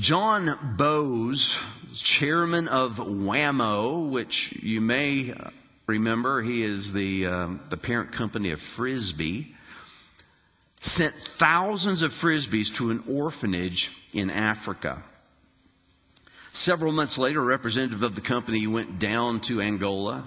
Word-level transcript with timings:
John 0.00 0.76
Bowes, 0.78 1.58
chairman 1.94 2.68
of 2.68 2.98
Wham-O, 2.98 4.06
which 4.06 4.52
you 4.62 4.80
may 4.80 5.34
remember, 5.86 6.40
he 6.40 6.64
is 6.64 6.94
the, 6.94 7.26
um, 7.26 7.60
the 7.68 7.76
parent 7.76 8.10
company 8.10 8.50
of 8.50 8.62
Frisbee, 8.62 9.54
sent 10.78 11.14
thousands 11.14 12.00
of 12.00 12.12
Frisbees 12.12 12.74
to 12.76 12.90
an 12.90 13.04
orphanage 13.06 13.92
in 14.14 14.30
Africa. 14.30 15.02
Several 16.50 16.92
months 16.92 17.18
later, 17.18 17.42
a 17.42 17.44
representative 17.44 18.02
of 18.02 18.14
the 18.14 18.22
company 18.22 18.66
went 18.66 18.98
down 18.98 19.40
to 19.40 19.60
Angola 19.60 20.24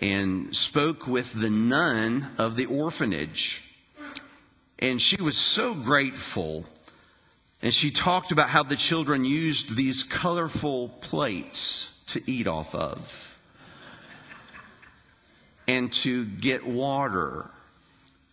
and 0.00 0.54
spoke 0.56 1.06
with 1.06 1.32
the 1.32 1.50
nun 1.50 2.28
of 2.38 2.56
the 2.56 2.66
orphanage. 2.66 3.72
And 4.80 5.00
she 5.00 5.22
was 5.22 5.38
so 5.38 5.74
grateful. 5.74 6.64
And 7.62 7.72
she 7.72 7.92
talked 7.92 8.32
about 8.32 8.50
how 8.50 8.64
the 8.64 8.76
children 8.76 9.24
used 9.24 9.76
these 9.76 10.02
colorful 10.02 10.88
plates 10.88 11.96
to 12.08 12.20
eat 12.26 12.48
off 12.48 12.74
of 12.74 13.38
and 15.68 15.92
to 15.92 16.24
get 16.26 16.66
water 16.66 17.48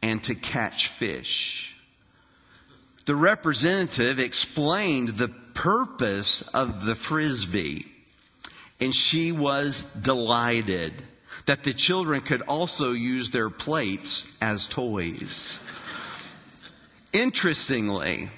and 0.02 0.24
to 0.24 0.34
catch 0.34 0.88
fish. 0.88 1.76
The 3.06 3.16
representative 3.16 4.20
explained 4.20 5.10
the 5.10 5.30
purpose 5.30 6.42
of 6.42 6.86
the 6.86 6.96
frisbee, 6.96 7.86
and 8.80 8.96
she 8.96 9.32
was 9.32 9.84
delighted 9.94 11.04
that 11.46 11.64
the 11.64 11.74
children 11.74 12.22
could 12.22 12.42
also 12.44 12.92
use 12.92 13.32
their 13.32 13.50
plates 13.50 14.32
as 14.42 14.68
toys. 14.68 15.62
Interestingly, 17.12 18.30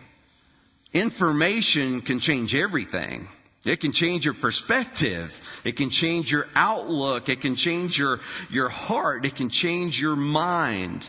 information 0.94 2.02
can 2.02 2.20
change 2.20 2.56
everything. 2.56 3.28
It 3.64 3.80
can 3.80 3.92
change 3.92 4.26
your 4.26 4.34
perspective. 4.34 5.62
It 5.64 5.74
can 5.74 5.90
change 5.90 6.32
your 6.32 6.48
outlook. 6.56 7.30
It 7.30 7.42
can 7.42 7.56
change 7.56 7.98
your, 7.98 8.20
your 8.50 8.70
heart. 8.70 9.26
It 9.26 9.36
can 9.36 9.50
change 9.50 10.02
your 10.02 10.16
mind. 10.16 11.08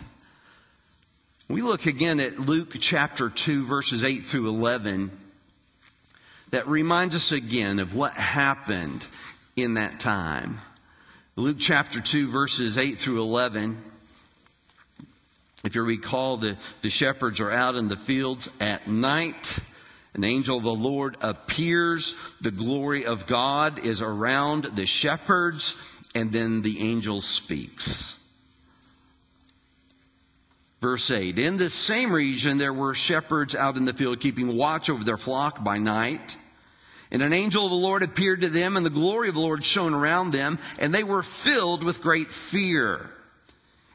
We 1.49 1.63
look 1.63 1.87
again 1.87 2.21
at 2.21 2.39
Luke 2.39 2.77
chapter 2.79 3.31
2, 3.31 3.65
verses 3.65 4.05
8 4.05 4.25
through 4.25 4.49
11, 4.49 5.11
that 6.51 6.69
reminds 6.69 7.17
us 7.17 7.33
again 7.33 7.79
of 7.79 7.95
what 7.95 8.13
happened 8.13 9.07
in 9.57 9.75
that 9.75 9.99
time. 9.99 10.61
Luke 11.37 11.57
chapter 11.59 12.01
2, 12.01 12.29
verses 12.29 12.77
8 12.77 12.99
through 12.99 13.21
11. 13.23 13.83
If 15.65 15.75
you 15.75 15.83
recall, 15.83 16.37
the, 16.37 16.57
the 16.83 16.91
shepherds 16.91 17.41
are 17.41 17.51
out 17.51 17.77
in 17.77 17.89
the 17.89 17.97
fields 17.97 18.51
at 18.61 18.87
night. 18.87 19.59
An 20.15 20.25
angel 20.25 20.59
of 20.59 20.65
the 20.65 20.75
Lord 20.75 21.17
appears. 21.21 22.19
The 22.41 22.51
glory 22.51 23.07
of 23.07 23.27
God 23.27 23.79
is 23.85 24.03
around 24.03 24.65
the 24.65 24.87
shepherds. 24.87 25.79
And 26.15 26.31
then 26.33 26.63
the 26.63 26.81
angel 26.81 27.21
speaks. 27.21 28.21
Verse 30.83 31.11
8 31.11 31.39
In 31.39 31.57
this 31.57 31.73
same 31.73 32.13
region, 32.13 32.59
there 32.59 32.73
were 32.73 32.95
shepherds 32.95 33.55
out 33.55 33.77
in 33.77 33.87
the 33.87 33.93
field 33.93 34.21
keeping 34.21 34.57
watch 34.57 34.91
over 34.91 35.05
their 35.05 35.17
flock 35.17 35.63
by 35.65 35.79
night. 35.79 36.37
And 37.11 37.23
an 37.23 37.33
angel 37.33 37.65
of 37.65 37.71
the 37.71 37.77
Lord 37.77 38.03
appeared 38.03 38.41
to 38.41 38.49
them, 38.49 38.77
and 38.77 38.85
the 38.85 38.91
glory 38.91 39.29
of 39.29 39.35
the 39.35 39.41
Lord 39.41 39.63
shone 39.63 39.93
around 39.95 40.33
them, 40.33 40.59
and 40.79 40.95
they 40.95 41.05
were 41.05 41.23
filled 41.23 41.85
with 41.85 42.03
great 42.03 42.31
fear. 42.31 43.11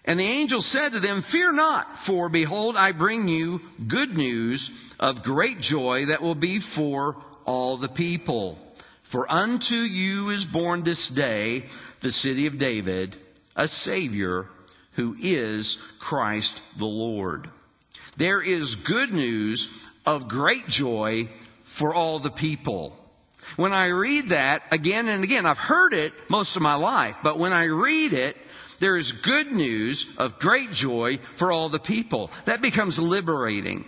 And 0.08 0.18
the 0.18 0.24
angel 0.24 0.62
said 0.62 0.94
to 0.94 1.02
them, 1.02 1.22
Fear 1.22 1.52
not, 1.52 1.98
for 1.98 2.30
behold, 2.30 2.78
I 2.78 2.94
bring 2.94 3.28
you 3.28 3.62
good 3.86 4.18
news 4.18 4.72
of 5.00 5.22
great 5.22 5.60
joy 5.60 6.06
that 6.06 6.22
will 6.22 6.36
be 6.36 6.60
for 6.60 7.18
all 7.44 7.76
the 7.76 7.90
people. 7.90 8.58
For 9.04 9.30
unto 9.30 9.76
you 9.76 10.30
is 10.30 10.46
born 10.46 10.84
this 10.84 11.10
day 11.10 11.66
the 12.00 12.12
city 12.12 12.46
of 12.46 12.58
David, 12.58 13.18
a 13.56 13.68
Savior 13.68 14.48
who 14.94 15.16
is 15.22 15.76
Christ 16.00 16.62
the 16.78 16.86
Lord. 16.86 17.50
There 18.16 18.42
is 18.42 18.76
good 18.76 19.14
news 19.14 19.86
of 20.06 20.30
great 20.30 20.67
joy 20.70 21.28
for 21.64 21.94
all 21.94 22.20
the 22.20 22.32
people. 22.32 22.98
When 23.58 23.73
I 23.73 23.88
read 23.88 24.30
that 24.30 24.64
again 24.72 25.08
and 25.08 25.23
again, 25.23 25.46
I've 25.46 25.58
heard 25.58 25.94
it 25.94 26.14
most 26.30 26.56
of 26.56 26.62
my 26.62 26.76
life, 26.76 27.17
but 27.23 27.38
when 27.38 27.54
I 27.54 27.66
read 27.66 28.14
it, 28.14 28.38
there 28.80 28.95
is 28.95 29.11
good 29.11 29.52
news 29.52 30.15
of 30.17 30.39
great 30.39 30.71
joy 30.71 31.17
for 31.36 31.52
all 31.52 31.70
the 31.70 31.80
people. 31.80 32.32
That 32.45 32.61
becomes 32.61 32.99
liberating 32.99 33.86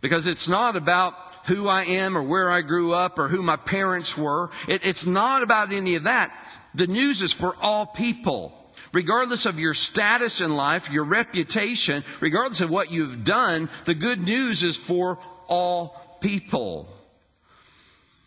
because 0.00 0.26
it's 0.26 0.48
not 0.48 0.76
about 0.76 1.14
who 1.46 1.68
I 1.68 1.84
am 1.84 2.16
or 2.16 2.22
where 2.22 2.50
I 2.50 2.62
grew 2.62 2.92
up 2.92 3.18
or 3.18 3.28
who 3.28 3.42
my 3.42 3.56
parents 3.56 4.16
were. 4.16 4.50
It, 4.68 4.84
it's 4.84 5.06
not 5.06 5.42
about 5.42 5.72
any 5.72 5.94
of 5.94 6.04
that. 6.04 6.32
The 6.74 6.86
news 6.86 7.22
is 7.22 7.32
for 7.32 7.54
all 7.60 7.86
people. 7.86 8.58
Regardless 8.92 9.46
of 9.46 9.58
your 9.58 9.74
status 9.74 10.40
in 10.40 10.54
life, 10.54 10.90
your 10.90 11.04
reputation, 11.04 12.04
regardless 12.20 12.60
of 12.60 12.70
what 12.70 12.92
you've 12.92 13.24
done, 13.24 13.68
the 13.84 13.94
good 13.94 14.20
news 14.20 14.62
is 14.62 14.76
for 14.76 15.18
all 15.48 16.18
people. 16.20 16.88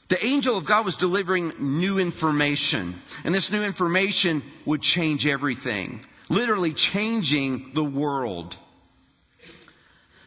The 0.08 0.24
angel 0.24 0.56
of 0.56 0.66
God 0.66 0.86
was 0.86 0.98
delivering 0.98 1.54
new 1.60 1.98
information, 1.98 2.96
and 3.24 3.34
this 3.34 3.52
new 3.52 3.64
information 3.64 4.44
would 4.66 4.82
change 4.82 5.26
everything, 5.26 6.06
literally 6.30 6.74
changing 6.74 7.72
the 7.74 7.84
world. 7.84 8.56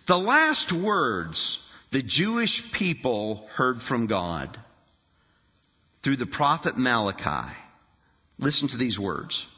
The 0.06 0.19
last 0.19 0.72
words 0.72 1.69
the 1.91 2.03
Jewish 2.03 2.72
people 2.72 3.49
heard 3.53 3.81
from 3.81 4.06
God 4.06 4.59
through 6.03 6.16
the 6.16 6.27
prophet 6.27 6.77
Malachi. 6.77 7.50
Listen 8.39 8.69
to 8.69 8.77
these 8.77 8.99
words. 8.99 9.49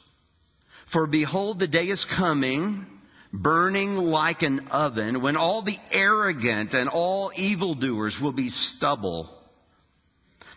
For 0.85 1.07
behold, 1.07 1.59
the 1.59 1.67
day 1.67 1.89
is 1.89 2.05
coming, 2.05 2.87
burning 3.33 3.97
like 3.97 4.43
an 4.43 4.69
oven, 4.69 5.21
when 5.21 5.37
all 5.37 5.63
the 5.63 5.79
arrogant 5.91 6.75
and 6.75 6.89
all 6.89 7.33
evildoers 7.37 8.21
will 8.21 8.33
be 8.33 8.49
stubble. 8.49 9.40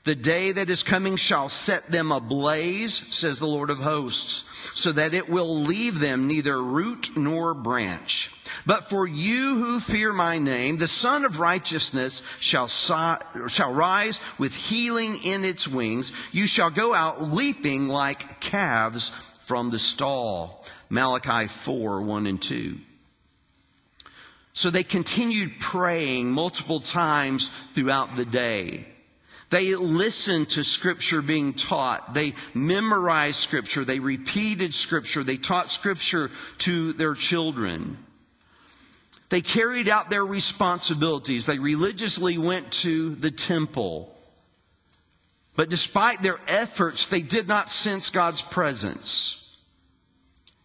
The 0.03 0.16
day 0.16 0.52
that 0.52 0.69
is 0.69 0.84
coming 0.84 1.16
shall 1.16 1.47
set 1.47 1.88
them 1.88 2.12
ablaze, 2.12 2.94
says 2.94 3.40
the 3.40 3.47
Lord 3.47 3.69
of 3.69 3.80
hosts, 3.80 4.44
so 4.78 4.91
that 4.91 5.14
it 5.14 5.30
will 5.30 5.62
leave 5.62 6.00
them 6.00 6.28
neither 6.28 6.62
root 6.62 7.16
nor 7.16 7.53
branch. 7.53 8.30
But 8.66 8.90
for 8.90 9.08
you 9.08 9.56
who 9.56 9.80
fear 9.80 10.12
my 10.12 10.40
name, 10.40 10.78
the 10.78 10.90
Sun 10.90 11.24
of 11.24 11.40
Righteousness 11.40 12.22
shall, 12.38 12.68
shall 12.68 13.72
rise 13.74 14.19
with 14.38 14.53
healing 14.53 15.18
in 15.24 15.46
its 15.46 15.69
wings. 15.69 16.12
You 16.34 16.47
shall 16.47 16.69
go 16.69 16.94
out 16.94 17.22
leaping 17.22 17.88
like 17.88 18.42
calves 18.42 19.09
from 19.40 19.69
the 19.69 19.80
stall. 19.80 20.66
Malachi 20.90 21.47
4, 21.47 22.02
1 22.02 22.28
and 22.28 22.42
2. 22.42 22.78
So 24.52 24.69
they 24.69 24.84
continued 24.84 25.62
praying 25.62 26.30
multiple 26.30 26.81
times 26.81 27.47
throughout 27.74 28.18
the 28.18 28.25
day. 28.25 28.86
They 29.53 29.75
listened 29.75 30.50
to 30.50 30.64
scripture 30.64 31.22
being 31.22 31.53
taught. 31.53 32.16
They 32.16 32.34
memorized 32.56 33.36
scripture. 33.36 33.86
They 33.86 34.00
repeated 34.00 34.74
scripture. 34.74 35.24
They 35.24 35.38
taught 35.38 35.69
scripture 35.69 36.31
to 36.59 36.91
their 36.94 37.14
children. 37.14 38.00
They 39.30 39.42
carried 39.42 39.88
out 39.88 40.09
their 40.09 40.25
responsibilities. 40.25 41.46
They 41.46 41.59
religiously 41.59 42.40
went 42.40 42.72
to 42.81 43.13
the 43.13 43.30
temple. 43.30 44.18
But 45.56 45.69
despite 45.69 46.24
their 46.24 46.40
efforts, 46.47 47.06
they 47.06 47.22
did 47.22 47.47
not 47.47 47.69
sense 47.69 48.09
God's 48.09 48.42
presence. 48.42 49.56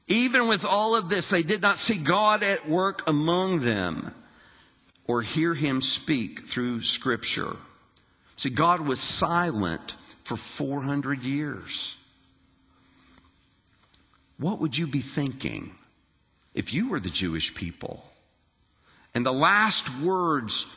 Even 0.07 0.49
with 0.49 0.65
all 0.65 0.97
of 0.97 1.11
this, 1.11 1.29
they 1.29 1.43
did 1.43 1.61
not 1.61 1.77
see 1.77 1.99
God 1.99 2.43
at 2.43 2.67
work 2.67 3.07
among 3.07 3.61
them 3.61 4.15
or 5.07 5.21
hear 5.21 5.53
him 5.53 5.83
speak 5.83 6.47
through 6.47 6.81
scripture. 6.81 7.55
See, 8.39 8.51
God 8.51 8.81
was 8.81 9.01
silent 9.01 9.97
for 10.23 10.37
400 10.37 11.25
years. 11.25 11.97
What 14.39 14.61
would 14.61 14.79
you 14.79 14.87
be 14.87 15.01
thinking 15.01 15.73
if 16.55 16.73
you 16.73 16.89
were 16.89 17.01
the 17.01 17.11
Jewish 17.11 17.53
people? 17.53 18.05
And 19.13 19.27
the 19.27 19.33
last 19.33 19.91
words 20.01 20.73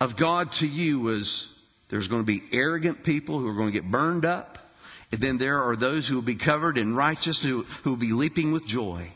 of 0.00 0.16
God 0.16 0.52
to 0.52 0.68
you 0.68 1.00
was 1.00 1.52
there's 1.88 2.06
going 2.06 2.22
to 2.22 2.26
be 2.26 2.42
arrogant 2.52 3.02
people 3.02 3.40
who 3.40 3.48
are 3.48 3.54
going 3.54 3.72
to 3.72 3.80
get 3.80 3.90
burned 3.90 4.24
up. 4.24 4.58
And 5.10 5.20
then 5.20 5.38
there 5.38 5.60
are 5.60 5.74
those 5.74 6.06
who 6.06 6.14
will 6.14 6.22
be 6.22 6.36
covered 6.36 6.78
in 6.78 6.94
righteousness 6.94 7.42
who, 7.42 7.90
will 7.90 7.96
be 7.96 8.12
leaping 8.12 8.52
with 8.52 8.64
joy. 8.64 9.10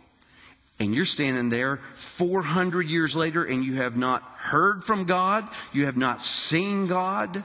And 0.80 0.92
you're 0.92 1.04
standing 1.04 1.50
there 1.50 1.76
400 1.94 2.88
years 2.88 3.14
later 3.14 3.44
and 3.44 3.64
you 3.64 3.76
have 3.76 3.96
not 3.96 4.22
heard 4.38 4.82
from 4.82 5.04
God. 5.04 5.48
You 5.72 5.86
have 5.86 5.96
not 5.96 6.20
seen 6.20 6.88
God 6.88 7.44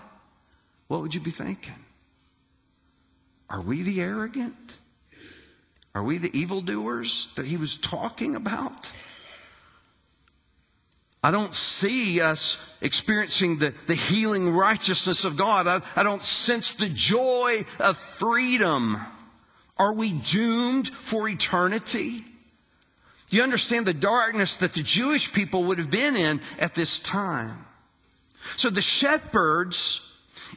what 0.89 1.01
would 1.01 1.13
you 1.13 1.21
be 1.21 1.31
thinking? 1.31 1.75
Are 3.50 3.62
we 3.62 3.83
the 3.83 4.01
arrogant? 4.01 4.77
Are 5.95 6.03
we 6.03 6.18
the 6.18 6.36
evildoers 6.38 7.30
that 7.36 7.45
he 7.45 7.57
was 7.57 7.77
talking 7.77 8.36
about? 8.36 8.91
I 11.24 11.31
don't 11.31 11.53
see 11.53 12.21
us 12.21 12.65
experiencing 12.81 13.57
the, 13.57 13.74
the 13.86 13.95
healing 13.95 14.51
righteousness 14.51 15.25
of 15.25 15.38
God. 15.38 15.68
I, 15.68 15.81
I 15.95 16.03
don't 16.03 16.21
sense 16.21 16.74
the 16.74 16.89
joy 16.89 17.65
of 17.80 17.97
freedom. 17.97 18.97
Are 19.77 19.94
we 19.94 20.13
doomed 20.13 20.88
for 20.88 21.30
eternity? 21.30 22.24
Do 23.30 23.38
you 23.38 23.44
understand 23.44 23.85
the 23.85 23.94
darkness 23.94 24.57
that 24.57 24.74
the 24.74 24.81
Jewish 24.81 25.31
people 25.33 25.65
would 25.65 25.77
have 25.77 25.92
been 25.92 26.15
in 26.15 26.42
at 26.57 26.74
this 26.74 26.97
time? 26.97 27.65
So 28.56 28.71
the 28.71 28.81
shepherds 28.81 30.08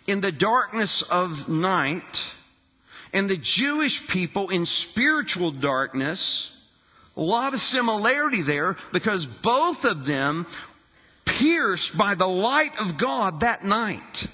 in 0.07 0.21
the 0.21 0.33
darkness 0.33 1.03
of 1.03 1.49
night 1.49 2.35
and 3.13 3.29
the 3.29 3.37
Jewish 3.37 4.09
people 4.09 4.49
in 4.49 4.67
spiritual 4.67 5.51
darkness, 5.51 6.61
a 7.17 7.21
lot 7.21 7.55
of 7.55 7.61
similarity 7.61 8.43
there 8.43 8.77
because 8.93 9.27
both 9.27 9.85
of 9.85 10.07
them 10.07 10.47
pierced 11.25 11.97
by 11.97 12.15
the 12.15 12.29
light 12.29 12.79
of 12.81 12.97
God 12.97 13.41
that 13.41 13.65
night. 13.65 14.27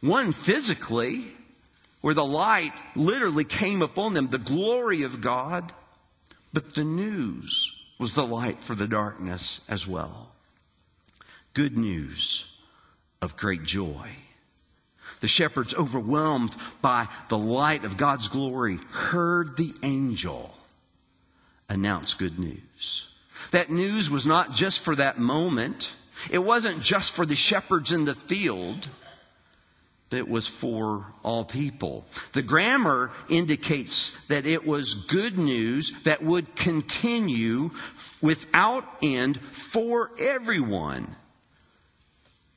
One 0.00 0.32
physically, 0.32 1.32
where 2.00 2.14
the 2.14 2.24
light 2.24 2.72
literally 2.94 3.44
came 3.44 3.82
upon 3.82 4.14
them, 4.14 4.28
the 4.28 4.38
glory 4.38 5.02
of 5.02 5.20
God, 5.20 5.72
but 6.52 6.74
the 6.74 6.84
news 6.84 7.74
was 7.98 8.14
the 8.14 8.26
light 8.26 8.62
for 8.62 8.74
the 8.74 8.86
darkness 8.86 9.60
as 9.68 9.86
well. 9.86 10.32
Good 11.52 11.76
news 11.76 12.57
of 13.20 13.36
great 13.36 13.64
joy. 13.64 14.10
The 15.20 15.28
shepherds, 15.28 15.74
overwhelmed 15.74 16.54
by 16.80 17.08
the 17.28 17.38
light 17.38 17.84
of 17.84 17.96
God's 17.96 18.28
glory, 18.28 18.78
heard 18.90 19.56
the 19.56 19.74
angel 19.82 20.54
announce 21.68 22.14
good 22.14 22.38
news. 22.38 23.10
That 23.50 23.70
news 23.70 24.10
was 24.10 24.26
not 24.26 24.52
just 24.52 24.80
for 24.80 24.94
that 24.96 25.18
moment. 25.18 25.92
It 26.30 26.38
wasn't 26.38 26.82
just 26.82 27.12
for 27.12 27.26
the 27.26 27.34
shepherds 27.34 27.92
in 27.92 28.04
the 28.04 28.14
field. 28.14 28.88
It 30.10 30.28
was 30.28 30.46
for 30.46 31.06
all 31.22 31.44
people. 31.44 32.06
The 32.32 32.42
grammar 32.42 33.10
indicates 33.28 34.16
that 34.28 34.46
it 34.46 34.66
was 34.66 34.94
good 34.94 35.36
news 35.36 35.94
that 36.04 36.22
would 36.22 36.56
continue 36.56 37.70
without 38.22 38.84
end 39.02 39.38
for 39.40 40.10
everyone. 40.18 41.14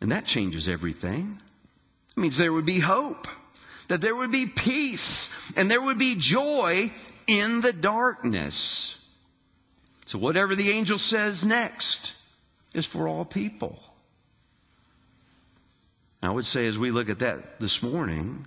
And 0.02 0.12
that 0.12 0.26
changes 0.26 0.68
everything. 0.68 1.40
It 2.18 2.20
means 2.20 2.38
there 2.38 2.52
would 2.52 2.66
be 2.66 2.80
hope, 2.80 3.28
that 3.88 4.02
there 4.02 4.16
would 4.16 4.32
be 4.32 4.48
peace, 4.48 5.32
and 5.56 5.70
there 5.70 5.82
would 5.82 6.00
be 6.00 6.16
joy 6.16 6.92
in 7.28 7.62
the 7.62 7.72
darkness. 7.72 9.00
So, 10.08 10.18
whatever 10.18 10.56
the 10.56 10.72
angel 10.72 10.98
says 10.98 11.46
next 11.46 12.16
is 12.74 12.86
for 12.86 13.08
all 13.08 13.24
people. 13.24 13.82
I 16.24 16.30
would 16.30 16.46
say, 16.46 16.68
as 16.68 16.78
we 16.78 16.92
look 16.92 17.10
at 17.10 17.20
that 17.20 17.60
this 17.60 17.82
morning, 17.82 18.46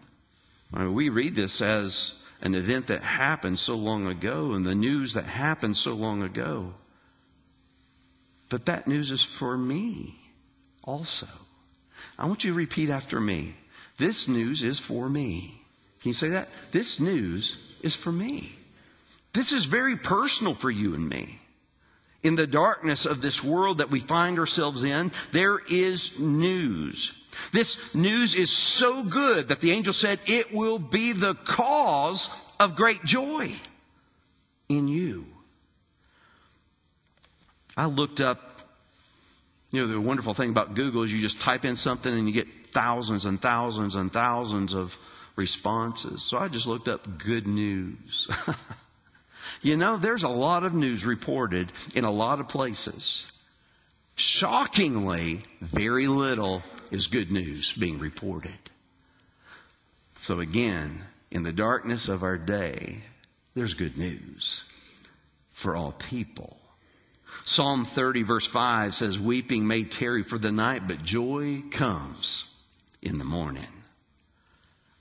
I 0.73 0.81
mean, 0.81 0.95
we 0.95 1.09
read 1.09 1.35
this 1.37 1.63
as 1.63 2.21
an 2.41 2.55
event 2.55 2.89
that 2.89 3.03
happened 3.03 3.59
so 3.59 3.77
long 3.77 4.07
ago 4.07 4.53
and 4.53 4.67
the 4.67 4.75
news 4.75 5.15
that 5.15 5.25
happened 5.25 5.77
so 5.77 5.95
long 5.95 6.23
ago. 6.23 6.75
But 8.49 8.67
that 8.67 8.87
news 8.87 9.11
is 9.11 9.23
for 9.23 9.57
me 9.57 10.17
also. 10.85 11.27
I 12.19 12.27
want 12.27 12.45
you 12.45 12.53
to 12.53 12.57
repeat 12.57 12.91
after 12.91 13.21
me. 13.21 13.55
This 13.99 14.29
news 14.29 14.63
is 14.63 14.79
for 14.79 15.09
me. 15.09 15.61
Can 16.01 16.11
you 16.11 16.15
say 16.15 16.29
that? 16.31 16.49
This 16.73 17.01
news 17.01 17.79
is 17.83 17.97
for 17.97 18.13
me. 18.13 18.57
This 19.33 19.53
is 19.53 19.65
very 19.65 19.97
personal 19.97 20.55
for 20.55 20.71
you 20.71 20.95
and 20.95 21.09
me. 21.09 21.41
In 22.23 22.37
the 22.37 22.47
darkness 22.47 23.05
of 23.05 23.21
this 23.21 23.43
world 23.43 23.79
that 23.79 23.91
we 23.91 24.01
find 24.01 24.39
ourselves 24.39 24.85
in, 24.85 25.13
there 25.33 25.59
is 25.71 26.19
news. 26.19 27.21
This 27.53 27.95
news 27.95 28.35
is 28.35 28.51
so 28.51 29.05
good 29.05 29.49
that 29.49 29.61
the 29.61 29.73
angel 29.73 29.93
said 29.93 30.19
it 30.27 30.55
will 30.55 30.79
be 30.79 31.13
the 31.13 31.35
cause 31.35 32.31
of 32.61 32.77
great 32.77 33.05
joy 33.05 33.53
in 34.69 34.89
you. 34.89 35.27
I 37.77 37.87
looked 37.87 38.21
up 38.21 38.54
you 39.75 39.83
know, 39.83 39.87
the 39.89 40.01
wonderful 40.01 40.35
thing 40.35 40.51
about 40.51 40.75
Google 40.75 41.03
is 41.03 41.13
you 41.13 41.21
just 41.21 41.41
type 41.41 41.65
in 41.65 41.75
something 41.75 42.13
and 42.13 42.29
you 42.29 42.33
get 42.33 42.47
thousands 42.73 43.27
and 43.27 43.41
thousands 43.41 43.97
and 43.97 44.13
thousands 44.13 44.73
of 44.73 44.97
responses. 45.37 46.23
So 46.23 46.39
I 46.39 46.49
just 46.49 46.67
looked 46.67 46.87
up 46.87 47.19
good 47.19 47.47
news. 47.47 48.29
you 49.63 49.77
know, 49.77 49.97
there's 49.97 50.23
a 50.23 50.29
lot 50.29 50.63
of 50.63 50.75
news 50.75 51.05
reported 51.05 51.73
in 51.95 52.05
a 52.05 52.11
lot 52.11 52.39
of 52.39 52.49
places. 52.49 53.31
Shockingly, 54.15 55.41
very 55.61 56.07
little 56.07 56.63
is 56.93 57.09
good 57.09 57.33
news 57.33 57.73
being 57.73 57.99
reported. 57.99 58.59
So 60.19 60.39
again, 60.39 61.03
in 61.33 61.43
the 61.43 61.53
darkness 61.53 62.09
of 62.09 62.23
our 62.23 62.39
day, 62.39 62.99
there's 63.55 63.75
good 63.75 63.99
news 63.99 64.65
for 65.51 65.75
all 65.75 65.93
people. 65.93 66.59
Psalm 67.47 67.85
30 67.85 68.23
verse 68.23 68.47
5 68.47 68.95
says, 68.95 69.19
weeping 69.19 69.67
may 69.67 69.85
tarry 69.85 70.23
for 70.23 70.39
the 70.39 70.53
night, 70.53 70.89
but 70.89 71.03
joy 71.03 71.63
comes 71.71 72.51
in 73.03 73.19
the 73.19 73.25
morning. 73.25 73.69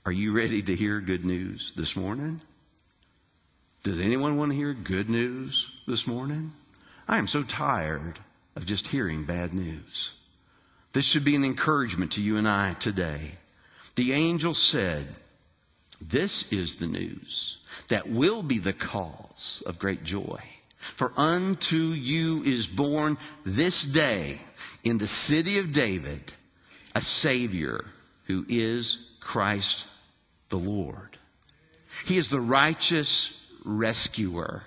Are 0.04 0.12
you 0.12 0.32
ready 0.32 0.60
to 0.62 0.76
hear 0.76 1.00
good 1.00 1.24
news 1.24 1.72
this 1.74 1.96
morning? 1.96 2.42
Does 3.82 3.98
anyone 3.98 4.36
want 4.36 4.52
to 4.52 4.56
hear 4.56 4.74
good 4.74 5.08
news 5.08 5.70
this 5.86 6.06
morning? 6.06 6.52
I 7.08 7.16
am 7.16 7.26
so 7.26 7.42
tired 7.42 8.18
of 8.54 8.66
just 8.66 8.88
hearing 8.88 9.24
bad 9.24 9.54
news. 9.54 10.12
This 10.92 11.06
should 11.06 11.24
be 11.24 11.36
an 11.36 11.44
encouragement 11.44 12.12
to 12.12 12.22
you 12.22 12.36
and 12.36 12.46
I 12.46 12.74
today. 12.74 13.32
The 13.96 14.12
angel 14.12 14.52
said, 14.52 15.06
This 16.00 16.52
is 16.52 16.76
the 16.76 16.86
news 16.86 17.62
that 17.88 18.08
will 18.08 18.42
be 18.42 18.58
the 18.58 18.72
cause 18.74 19.62
of 19.66 19.78
great 19.78 20.04
joy. 20.04 20.40
For 20.84 21.12
unto 21.16 21.76
you 21.76 22.42
is 22.44 22.66
born 22.66 23.18
this 23.44 23.84
day 23.84 24.38
in 24.84 24.98
the 24.98 25.06
city 25.06 25.58
of 25.58 25.72
David 25.72 26.32
a 26.94 27.00
Savior 27.00 27.84
who 28.26 28.44
is 28.48 29.12
Christ 29.18 29.86
the 30.50 30.58
Lord. 30.58 31.18
He 32.04 32.16
is 32.16 32.28
the 32.28 32.40
righteous 32.40 33.50
rescuer. 33.64 34.62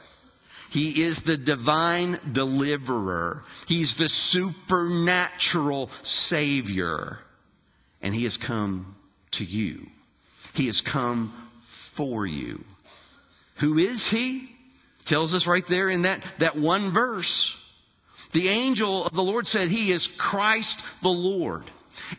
He 0.69 1.03
is 1.03 1.21
the 1.21 1.37
divine 1.37 2.19
deliverer. 2.29 3.43
He's 3.67 3.95
the 3.95 4.09
supernatural 4.09 5.89
Savior. 6.03 7.19
And 8.01 8.13
He 8.13 8.25
has 8.25 8.37
come 8.37 8.95
to 9.31 9.45
you. 9.45 9.87
He 10.53 10.65
has 10.65 10.81
come 10.81 11.33
for 11.61 12.25
you. 12.25 12.65
Who 13.56 13.77
is 13.77 14.09
He? 14.09 14.56
Tells 15.07 15.33
us 15.33 15.47
right 15.47 15.66
there 15.66 15.90
in 15.90 16.02
that, 16.02 16.21
that 16.40 16.57
one 16.57 16.92
verse. 16.92 17.64
The 18.33 18.49
angel 18.49 19.06
of 19.06 19.14
the 19.14 19.23
Lord 19.23 19.47
said, 19.47 19.69
He 19.69 19.92
is 19.92 20.06
Christ 20.06 20.83
the 21.02 21.09
Lord. 21.09 21.64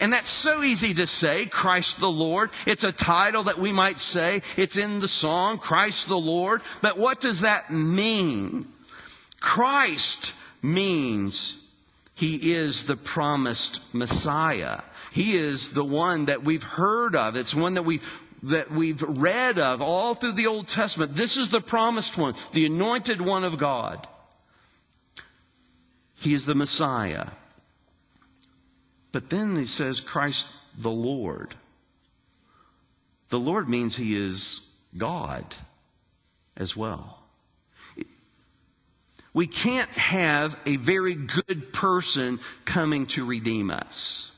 And 0.00 0.11
that's 0.11 0.30
so 0.30 0.62
easy 0.62 0.95
to 0.95 1.07
say, 1.07 1.45
Christ 1.45 2.00
the 2.00 2.11
Lord. 2.11 2.50
It's 2.66 2.85
a 2.85 2.92
title 2.92 3.45
that 3.45 3.59
we 3.59 3.73
might 3.73 4.00
say. 4.00 4.40
It's 4.57 4.78
in 4.78 5.00
the 5.00 5.09
song, 5.09 5.59
Christ 5.59 6.09
the 6.09 6.18
Lord. 6.18 6.62
But 6.80 6.97
what 6.97 7.21
does 7.21 7.42
that 7.42 7.71
mean? 7.71 8.66
Christ 9.38 10.35
means 10.62 11.62
He 12.16 12.54
is 12.54 12.87
the 12.87 12.97
promised 12.97 13.83
Messiah. 13.95 14.80
He 15.12 15.37
is 15.37 15.73
the 15.73 15.85
one 15.85 16.25
that 16.25 16.42
we've 16.42 16.62
heard 16.62 17.14
of. 17.14 17.37
It's 17.37 17.54
one 17.54 17.75
that 17.75 17.85
we've 17.85 18.27
that 18.42 18.71
we've 18.71 19.02
read 19.02 19.59
of 19.59 19.83
all 19.83 20.14
through 20.14 20.33
the 20.33 20.47
Old 20.47 20.68
Testament. 20.68 21.14
This 21.14 21.37
is 21.37 21.50
the 21.50 21.61
promised 21.61 22.16
one, 22.16 22.35
the 22.52 22.66
anointed 22.66 23.21
one 23.21 23.45
of 23.45 23.59
God. 23.59 24.07
He 26.14 26.35
is 26.35 26.47
the 26.47 26.54
Messiah. 26.54 27.28
But 29.12 29.30
then 29.30 29.57
he 29.57 29.66
says, 29.66 30.00
Christ 30.00 30.52
the 30.76 30.90
Lord. 30.90 31.54
The 33.30 33.38
Lord 33.38 33.68
means 33.68 33.97
he 33.97 34.16
is 34.16 34.68
God 34.97 35.45
as 36.57 36.76
well. 36.76 37.18
We 39.33 39.47
can't 39.47 39.90
have 39.90 40.59
a 40.66 40.76
very 40.76 41.14
good 41.14 41.73
person 41.73 42.40
coming 42.64 43.07
to 43.09 43.25
redeem 43.25 43.71
us. 43.71 44.33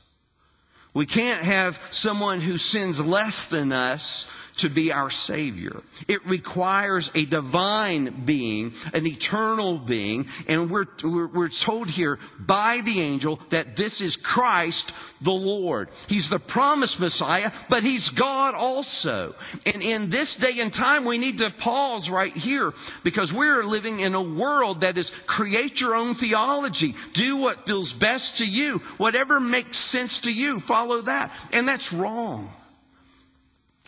We 0.93 1.05
can't 1.05 1.43
have 1.43 1.81
someone 1.89 2.41
who 2.41 2.57
sins 2.57 2.99
less 3.05 3.47
than 3.47 3.71
us 3.71 4.29
to 4.61 4.69
be 4.69 4.91
our 4.91 5.09
Savior. 5.09 5.81
It 6.07 6.25
requires 6.25 7.11
a 7.13 7.25
divine 7.25 8.23
being, 8.25 8.73
an 8.93 9.05
eternal 9.05 9.77
being, 9.77 10.27
and 10.47 10.69
we're, 10.69 10.87
we're, 11.03 11.27
we're, 11.27 11.49
told 11.49 11.89
here 11.89 12.17
by 12.39 12.81
the 12.83 13.01
angel 13.01 13.39
that 13.49 13.75
this 13.75 14.01
is 14.01 14.15
Christ 14.15 14.93
the 15.21 15.31
Lord. 15.31 15.89
He's 16.07 16.29
the 16.29 16.39
promised 16.39 16.99
Messiah, 16.99 17.51
but 17.69 17.83
He's 17.83 18.09
God 18.09 18.55
also. 18.55 19.35
And 19.65 19.81
in 19.83 20.09
this 20.09 20.35
day 20.35 20.59
and 20.59 20.73
time, 20.73 21.05
we 21.05 21.17
need 21.17 21.39
to 21.39 21.49
pause 21.51 22.09
right 22.09 22.35
here 22.35 22.73
because 23.03 23.31
we're 23.31 23.63
living 23.63 23.99
in 23.99 24.15
a 24.15 24.21
world 24.21 24.81
that 24.81 24.97
is 24.97 25.11
create 25.27 25.81
your 25.81 25.95
own 25.95 26.15
theology. 26.15 26.95
Do 27.13 27.37
what 27.37 27.65
feels 27.65 27.93
best 27.93 28.39
to 28.39 28.47
you. 28.47 28.79
Whatever 28.97 29.39
makes 29.39 29.77
sense 29.77 30.21
to 30.21 30.33
you, 30.33 30.59
follow 30.59 31.01
that. 31.01 31.31
And 31.53 31.67
that's 31.67 31.93
wrong. 31.93 32.49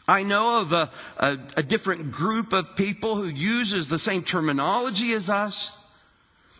I 0.07 0.23
know 0.23 0.59
of 0.59 0.73
a, 0.73 0.89
a, 1.17 1.37
a, 1.57 1.63
different 1.63 2.11
group 2.11 2.51
of 2.51 2.75
people 2.75 3.15
who 3.15 3.27
uses 3.27 3.87
the 3.87 3.97
same 3.97 4.21
terminology 4.21 5.13
as 5.13 5.29
us. 5.29 5.79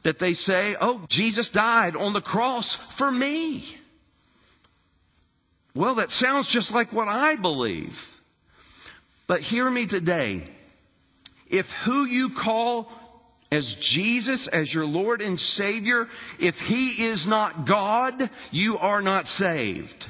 That 0.03 0.19
they 0.19 0.33
say, 0.33 0.75
oh, 0.79 1.05
Jesus 1.07 1.49
died 1.49 1.95
on 1.95 2.13
the 2.13 2.21
cross 2.21 2.73
for 2.73 3.09
me. 3.09 3.77
Well, 5.75 5.95
that 5.95 6.11
sounds 6.11 6.47
just 6.47 6.73
like 6.73 6.91
what 6.91 7.07
I 7.07 7.35
believe. 7.35 8.21
But 9.27 9.39
hear 9.39 9.69
me 9.69 9.87
today. 9.87 10.43
If 11.49 11.71
who 11.83 12.05
you 12.05 12.29
call 12.29 12.91
as 13.51 13.75
Jesus, 13.75 14.47
as 14.47 14.73
your 14.73 14.85
Lord 14.85 15.21
and 15.21 15.39
Savior, 15.39 16.09
if 16.39 16.67
He 16.67 17.03
is 17.03 17.25
not 17.25 17.65
God, 17.65 18.29
you 18.51 18.77
are 18.77 19.01
not 19.01 19.27
saved. 19.27 20.09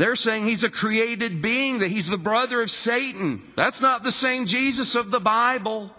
They're 0.00 0.16
saying 0.16 0.46
he's 0.46 0.64
a 0.64 0.70
created 0.70 1.42
being, 1.42 1.80
that 1.80 1.90
he's 1.90 2.08
the 2.08 2.16
brother 2.16 2.62
of 2.62 2.70
Satan. 2.70 3.42
That's 3.54 3.82
not 3.82 4.02
the 4.02 4.10
same 4.10 4.46
Jesus 4.46 4.94
of 4.94 5.10
the 5.10 5.20
Bible. 5.20 5.94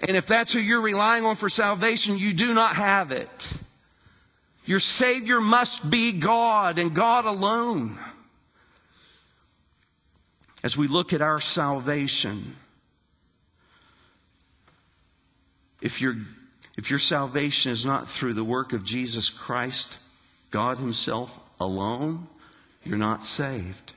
And 0.00 0.16
if 0.16 0.26
that's 0.26 0.50
who 0.50 0.60
you're 0.60 0.80
relying 0.80 1.26
on 1.26 1.36
for 1.36 1.50
salvation, 1.50 2.16
you 2.16 2.32
do 2.32 2.54
not 2.54 2.76
have 2.76 3.12
it. 3.12 3.52
Your 4.64 4.80
Savior 4.80 5.42
must 5.42 5.90
be 5.90 6.12
God 6.12 6.78
and 6.78 6.94
God 6.94 7.26
alone. 7.26 7.98
As 10.64 10.78
we 10.78 10.88
look 10.88 11.12
at 11.12 11.20
our 11.20 11.38
salvation, 11.38 12.56
if, 15.82 16.00
your 16.00 16.16
if 16.78 16.88
your 16.88 16.98
salvation 16.98 17.72
is 17.72 17.84
not 17.84 18.08
through 18.08 18.32
the 18.32 18.42
work 18.42 18.72
of 18.72 18.84
Jesus 18.84 19.28
Christ, 19.28 19.98
God 20.50 20.78
Himself 20.78 21.38
alone, 21.60 22.26
you're 22.88 22.98
not 22.98 23.24
saved. 23.24 23.94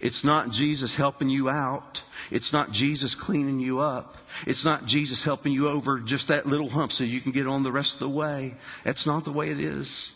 It's 0.00 0.24
not 0.24 0.50
Jesus 0.50 0.96
helping 0.96 1.28
you 1.28 1.50
out. 1.50 2.02
It's 2.30 2.52
not 2.52 2.72
Jesus 2.72 3.14
cleaning 3.14 3.60
you 3.60 3.80
up. 3.80 4.16
It's 4.46 4.64
not 4.64 4.86
Jesus 4.86 5.24
helping 5.24 5.52
you 5.52 5.68
over 5.68 5.98
just 5.98 6.28
that 6.28 6.46
little 6.46 6.70
hump 6.70 6.92
so 6.92 7.04
you 7.04 7.20
can 7.20 7.32
get 7.32 7.46
on 7.46 7.62
the 7.62 7.72
rest 7.72 7.94
of 7.94 8.00
the 8.00 8.08
way. 8.08 8.54
That's 8.82 9.06
not 9.06 9.24
the 9.24 9.32
way 9.32 9.50
it 9.50 9.60
is. 9.60 10.14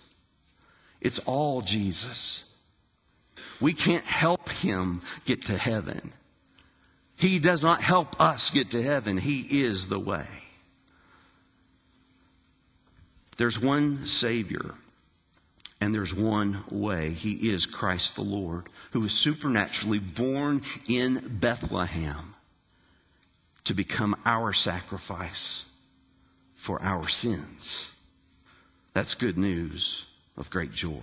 It's 1.02 1.18
all 1.20 1.60
Jesus. 1.60 2.50
We 3.60 3.74
can't 3.74 4.04
help 4.04 4.48
him 4.48 5.02
get 5.26 5.44
to 5.46 5.58
heaven. 5.58 6.12
He 7.16 7.38
does 7.38 7.62
not 7.62 7.82
help 7.82 8.18
us 8.20 8.50
get 8.50 8.70
to 8.70 8.82
heaven. 8.82 9.18
He 9.18 9.62
is 9.62 9.88
the 9.88 10.00
way. 10.00 10.26
There's 13.36 13.60
one 13.60 14.06
Savior. 14.06 14.74
And 15.84 15.94
there's 15.94 16.14
one 16.14 16.64
way. 16.70 17.10
He 17.10 17.50
is 17.52 17.66
Christ 17.66 18.14
the 18.14 18.22
Lord, 18.22 18.70
who 18.92 19.00
was 19.00 19.12
supernaturally 19.12 19.98
born 19.98 20.62
in 20.88 21.36
Bethlehem 21.38 22.34
to 23.64 23.74
become 23.74 24.16
our 24.24 24.54
sacrifice 24.54 25.66
for 26.54 26.80
our 26.80 27.06
sins. 27.06 27.92
That's 28.94 29.12
good 29.12 29.36
news 29.36 30.06
of 30.38 30.48
great 30.48 30.72
joy. 30.72 31.02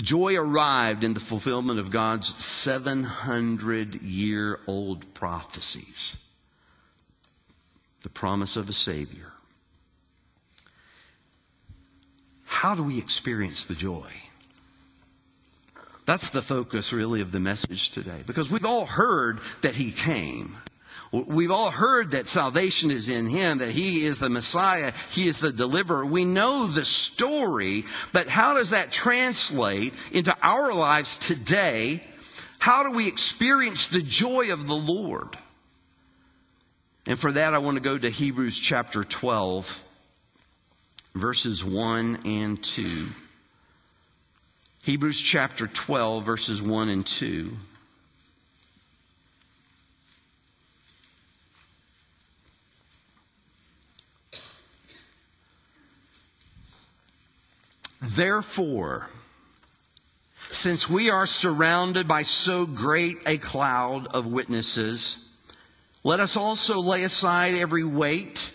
Joy 0.00 0.34
arrived 0.34 1.04
in 1.04 1.12
the 1.12 1.20
fulfillment 1.20 1.78
of 1.78 1.90
God's 1.90 2.34
700 2.34 4.00
year 4.00 4.58
old 4.66 5.12
prophecies. 5.12 6.16
The 8.00 8.08
promise 8.08 8.56
of 8.56 8.70
a 8.70 8.72
Savior 8.72 9.27
how 12.58 12.74
do 12.74 12.82
we 12.82 12.98
experience 12.98 13.66
the 13.66 13.74
joy? 13.76 14.10
That's 16.06 16.30
the 16.30 16.42
focus 16.42 16.92
really 16.92 17.20
of 17.20 17.30
the 17.30 17.38
message 17.38 17.90
today 17.90 18.24
because 18.26 18.50
we've 18.50 18.64
all 18.64 18.84
heard 18.84 19.38
that 19.62 19.76
he 19.76 19.92
came. 19.92 20.56
We've 21.12 21.52
all 21.52 21.70
heard 21.70 22.10
that 22.10 22.28
salvation 22.28 22.90
is 22.90 23.08
in 23.08 23.28
him, 23.28 23.58
that 23.58 23.70
he 23.70 24.04
is 24.04 24.18
the 24.18 24.28
Messiah, 24.28 24.92
he 25.12 25.28
is 25.28 25.38
the 25.38 25.52
deliverer. 25.52 26.04
We 26.04 26.24
know 26.24 26.66
the 26.66 26.84
story, 26.84 27.84
but 28.12 28.26
how 28.26 28.54
does 28.54 28.70
that 28.70 28.90
translate 28.90 29.94
into 30.10 30.36
our 30.42 30.74
lives 30.74 31.16
today? 31.16 32.02
How 32.58 32.82
do 32.82 32.90
we 32.90 33.06
experience 33.06 33.86
the 33.86 34.02
joy 34.02 34.52
of 34.52 34.66
the 34.66 34.74
Lord? 34.74 35.38
And 37.06 37.20
for 37.20 37.30
that, 37.30 37.54
I 37.54 37.58
want 37.58 37.76
to 37.76 37.82
go 37.82 37.96
to 37.96 38.10
Hebrews 38.10 38.58
chapter 38.58 39.04
12 39.04 39.84
verses 41.18 41.64
1 41.64 42.20
and 42.24 42.62
2. 42.62 43.08
Hebrews 44.84 45.20
chapter 45.20 45.66
12, 45.66 46.24
verses 46.24 46.62
1 46.62 46.88
and 46.88 47.04
2. 47.04 47.56
Therefore, 58.00 59.10
since 60.50 60.88
we 60.88 61.10
are 61.10 61.26
surrounded 61.26 62.08
by 62.08 62.22
so 62.22 62.66
great 62.66 63.18
a 63.26 63.38
cloud 63.38 64.06
of 64.08 64.26
witnesses, 64.26 65.28
let 66.02 66.20
us 66.20 66.36
also 66.36 66.80
lay 66.80 67.02
aside 67.02 67.54
every 67.54 67.84
weight 67.84 68.54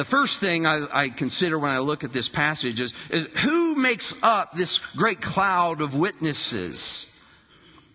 The 0.00 0.04
first 0.04 0.40
thing 0.40 0.64
I, 0.64 0.86
I, 0.90 1.08
consider 1.10 1.58
when 1.58 1.72
I 1.72 1.80
look 1.80 2.04
at 2.04 2.12
this 2.14 2.26
passage 2.26 2.80
is, 2.80 2.94
is 3.10 3.26
who 3.40 3.76
makes 3.76 4.18
up 4.22 4.52
this 4.52 4.78
great 4.96 5.20
cloud 5.20 5.82
of 5.82 5.94
witnesses? 5.94 7.10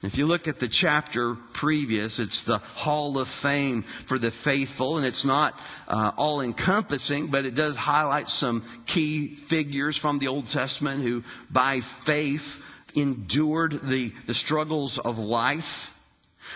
If 0.04 0.16
you 0.16 0.28
look 0.28 0.48
at 0.48 0.60
the 0.60 0.68
chapter 0.68 1.34
previous, 1.34 2.20
it's 2.20 2.44
the 2.44 2.60
Hall 2.60 3.18
of 3.18 3.28
Fame 3.28 3.82
for 3.82 4.20
the 4.20 4.30
faithful, 4.30 4.98
and 4.98 5.06
it's 5.08 5.26
not 5.26 5.60
uh, 5.88 6.12
all 6.16 6.42
encompassing, 6.42 7.30
but 7.30 7.44
it 7.44 7.56
does 7.56 7.76
highlight 7.76 8.30
some 8.30 8.62
key 8.86 9.30
figures 9.30 9.98
from 9.98 10.20
the 10.20 10.28
Old 10.28 10.48
Testament 10.48 11.02
who, 11.02 11.24
by 11.50 11.80
faith, 11.80 12.64
endured 12.96 13.82
the, 13.82 14.14
the 14.28 14.36
struggles 14.36 15.00
of 15.00 15.18
life. 15.18 15.95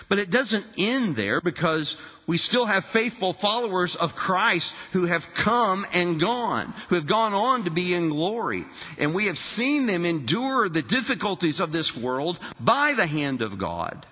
But 0.08 0.18
it 0.18 0.30
doesn't 0.30 0.66
end 0.76 1.16
there 1.16 1.40
because 1.40 2.00
we 2.26 2.38
still 2.38 2.66
have 2.66 2.84
faithful 2.84 3.32
followers 3.32 3.96
of 3.96 4.14
Christ 4.14 4.74
who 4.92 5.06
have 5.06 5.34
come 5.34 5.84
and 5.92 6.20
gone, 6.20 6.72
who 6.88 6.94
have 6.94 7.06
gone 7.06 7.32
on 7.32 7.64
to 7.64 7.70
be 7.70 7.94
in 7.94 8.08
glory. 8.08 8.64
And 8.98 9.14
we 9.14 9.26
have 9.26 9.38
seen 9.38 9.86
them 9.86 10.04
endure 10.04 10.68
the 10.68 10.82
difficulties 10.82 11.60
of 11.60 11.72
this 11.72 11.96
world 11.96 12.38
by 12.60 12.94
the 12.94 13.06
hand 13.06 13.42
of 13.42 13.58
God. 13.58 14.06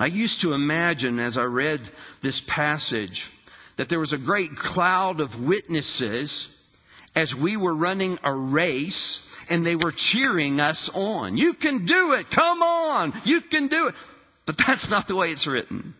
I 0.00 0.06
used 0.06 0.40
to 0.40 0.54
imagine 0.54 1.20
as 1.20 1.36
I 1.36 1.44
read 1.44 1.88
this 2.22 2.40
passage 2.40 3.30
that 3.76 3.88
there 3.88 4.00
was 4.00 4.12
a 4.12 4.18
great 4.18 4.56
cloud 4.56 5.20
of 5.20 5.46
witnesses 5.46 6.58
as 7.14 7.34
we 7.34 7.56
were 7.56 7.74
running 7.74 8.18
a 8.22 8.34
race 8.34 9.29
and 9.50 9.66
they 9.66 9.76
were 9.76 9.92
cheering 9.92 10.60
us 10.60 10.88
on. 10.94 11.36
You 11.36 11.52
can 11.52 11.84
do 11.84 12.12
it. 12.12 12.30
Come 12.30 12.62
on. 12.62 13.12
You 13.24 13.40
can 13.40 13.66
do 13.66 13.88
it. 13.88 13.94
But 14.46 14.56
that's 14.56 14.88
not 14.88 15.08
the 15.08 15.16
way 15.16 15.30
it's 15.30 15.46
written. 15.46 15.94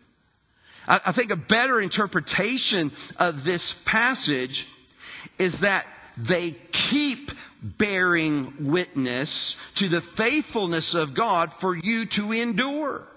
I 0.87 1.11
think 1.11 1.31
a 1.31 1.35
better 1.35 1.79
interpretation 1.79 2.91
of 3.17 3.43
this 3.43 3.71
passage 3.71 4.67
is 5.37 5.59
that 5.59 5.85
they 6.17 6.55
keep 6.71 7.31
bearing 7.61 8.53
witness 8.59 9.57
to 9.75 9.87
the 9.87 10.01
faithfulness 10.01 10.95
of 10.95 11.13
God 11.13 11.53
for 11.53 11.75
you 11.75 12.07
to 12.07 12.31
endure. 12.31 13.07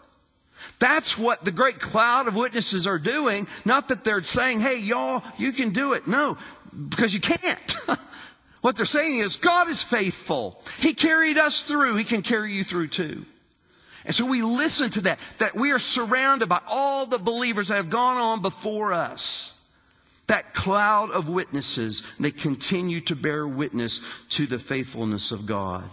That's 0.79 1.17
what 1.17 1.45
the 1.45 1.51
great 1.51 1.81
cloud 1.81 2.29
of 2.29 2.37
witnesses 2.37 2.87
are 2.87 2.99
doing. 2.99 3.47
Not 3.65 3.89
that 3.89 4.05
they're 4.05 4.21
saying, 4.21 4.61
hey, 4.61 4.79
y'all, 4.81 5.23
you 5.39 5.53
can 5.53 5.71
do 5.71 5.95
it. 5.95 6.07
No, 6.07 6.37
because 6.91 7.15
you 7.15 7.21
can't. 7.21 7.77
what 8.65 8.77
they're 8.77 8.87
saying 8.87 9.19
is, 9.19 9.37
God 9.37 9.69
is 9.69 9.83
faithful. 9.83 10.59
He 10.79 10.95
carried 10.95 11.37
us 11.37 11.61
through. 11.61 11.97
He 11.97 12.05
can 12.05 12.23
carry 12.23 12.55
you 12.55 12.65
through 12.65 12.89
too. 12.89 13.27
And 14.07 14.15
so 14.15 14.25
we 14.25 14.41
listen 14.41 14.89
to 14.93 15.03
that, 15.03 15.19
that 15.37 15.55
we 15.55 15.71
are 15.73 15.79
surrounded 15.79 16.49
by 16.49 16.63
all 16.67 17.05
the 17.05 17.19
believers 17.19 17.69
that 17.69 17.75
have 17.75 17.91
gone 17.91 18.17
on 18.17 18.41
before 18.41 18.95
us. 18.95 19.53
That 20.29 20.55
cloud 20.55 21.11
of 21.11 21.29
witnesses, 21.29 22.11
they 22.19 22.31
continue 22.31 23.03
to 23.03 23.15
bear 23.15 23.47
witness 23.47 24.01
to 24.31 24.47
the 24.47 24.59
faithfulness 24.59 25.31
of 25.31 25.45
God. 25.45 25.91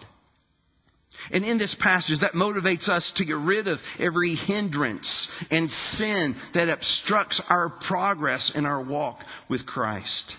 And 1.29 1.43
in 1.43 1.57
this 1.57 1.75
passage, 1.75 2.19
that 2.19 2.31
motivates 2.31 2.87
us 2.87 3.11
to 3.11 3.25
get 3.25 3.35
rid 3.35 3.67
of 3.67 3.83
every 3.99 4.33
hindrance 4.35 5.29
and 5.51 5.69
sin 5.69 6.37
that 6.53 6.69
obstructs 6.69 7.41
our 7.49 7.67
progress 7.67 8.55
in 8.55 8.65
our 8.65 8.79
walk 8.79 9.25
with 9.49 9.65
Christ. 9.65 10.37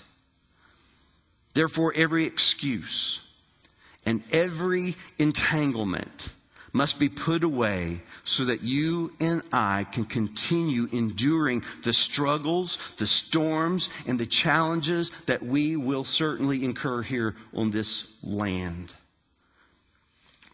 Therefore, 1.55 1.93
every 1.95 2.27
excuse 2.27 3.27
and 4.05 4.23
every 4.33 4.97
entanglement 5.19 6.31
must 6.73 6.99
be 6.99 7.09
put 7.09 7.45
away 7.45 8.01
so 8.25 8.47
that 8.47 8.63
you 8.63 9.13
and 9.21 9.43
I 9.53 9.85
can 9.93 10.05
continue 10.05 10.89
enduring 10.91 11.63
the 11.83 11.93
struggles, 11.93 12.79
the 12.97 13.07
storms, 13.07 13.91
and 14.07 14.19
the 14.19 14.27
challenges 14.27 15.11
that 15.27 15.43
we 15.43 15.77
will 15.77 16.05
certainly 16.05 16.65
incur 16.65 17.03
here 17.03 17.35
on 17.53 17.71
this 17.71 18.11
land. 18.23 18.95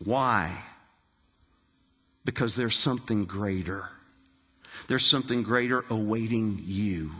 Why? 0.02 0.64
Because 2.24 2.56
there's 2.56 2.76
something 2.76 3.24
greater. 3.24 3.88
There's 4.88 5.06
something 5.06 5.42
greater 5.42 5.84
awaiting 5.88 6.60
you. 6.64 7.12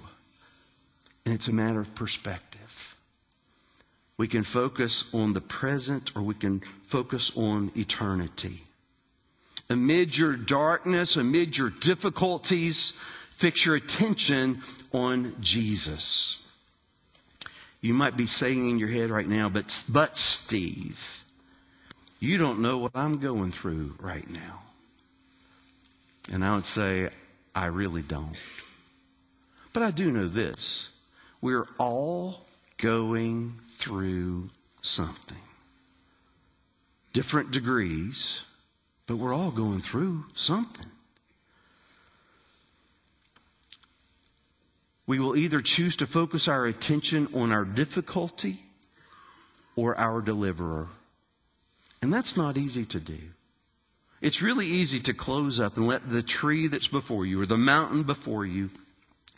And 1.25 1.35
it's 1.35 1.49
a 1.49 1.53
matter 1.53 1.81
of 1.81 1.95
perspective. 1.95 2.48
We 4.19 4.29
can 4.29 4.43
focus 4.43 5.09
on 5.15 5.33
the 5.33 5.41
present 5.41 6.15
or 6.15 6.23
we 6.23 6.35
can 6.35 6.61
focus 6.87 7.35
on 7.37 7.71
eternity. 7.77 8.65
Amid 9.71 10.19
your 10.19 10.35
darkness, 10.35 11.17
amid 11.17 11.57
your 11.57 11.71
difficulties, 11.71 12.99
fix 13.31 13.65
your 13.65 13.77
attention 13.77 14.61
on 14.93 15.37
Jesus. 15.41 16.43
You 17.81 17.95
might 17.95 18.17
be 18.17 18.27
saying 18.27 18.69
in 18.69 18.79
your 18.79 18.89
head 18.89 19.11
right 19.11 19.27
now, 19.27 19.49
but, 19.49 19.85
but 19.89 20.17
Steve, 20.17 21.25
you 22.19 22.39
don't 22.39 22.61
know 22.61 22.79
what 22.79 22.93
I'm 22.95 23.19
going 23.19 23.53
through 23.53 23.95
right 24.01 24.29
now. 24.29 24.61
And 26.33 26.45
I 26.45 26.55
would 26.55 26.65
say, 26.65 27.09
I 27.55 27.67
really 27.67 28.03
don't. 28.03 28.37
But 29.73 29.83
I 29.85 29.93
do 29.93 30.11
know 30.11 30.27
this. 30.27 30.91
We're 31.41 31.69
all 31.79 32.47
going 32.79 33.61
through 33.79 34.51
something. 34.83 35.39
Different 37.13 37.53
degrees, 37.53 38.43
but 39.07 39.17
we're 39.17 39.33
all 39.33 39.53
going 39.53 39.81
through 39.81 40.25
something. 40.33 40.87
We 45.07 45.19
will 45.19 45.37
either 45.37 45.61
choose 45.61 45.97
to 45.97 46.07
focus 46.07 46.49
our 46.49 46.67
attention 46.67 47.29
on 47.33 47.51
our 47.53 47.65
difficulty 47.65 48.61
or 49.77 49.97
our 49.97 50.21
deliverer. 50.21 50.89
And 52.03 52.13
that's 52.13 52.37
not 52.37 52.59
easy 52.59 52.85
to 52.87 53.01
do. 53.01 53.19
It's 54.21 54.43
really 54.43 54.67
easy 54.67 54.99
to 55.01 55.15
close 55.15 55.61
up 55.61 55.77
and 55.77 55.87
let 55.87 56.11
the 56.11 56.23
tree 56.23 56.67
that's 56.67 56.89
before 56.89 57.25
you 57.25 57.41
or 57.41 57.47
the 57.47 57.57
mountain 57.57 58.03
before 58.03 58.45
you 58.45 58.71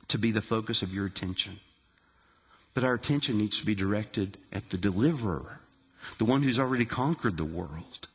to 0.08 0.18
be 0.18 0.30
the 0.30 0.40
focus 0.40 0.82
of 0.82 0.92
your 0.92 1.06
attention. 1.06 1.60
But 2.74 2.84
our 2.84 2.94
attention 2.94 3.38
needs 3.38 3.58
to 3.58 3.66
be 3.66 3.74
directed 3.74 4.38
at 4.52 4.70
the 4.70 4.78
deliverer, 4.78 5.60
the 6.18 6.24
one 6.24 6.42
who's 6.42 6.58
already 6.58 6.84
conquered 6.84 7.36
the 7.36 7.44
world, 7.44 8.08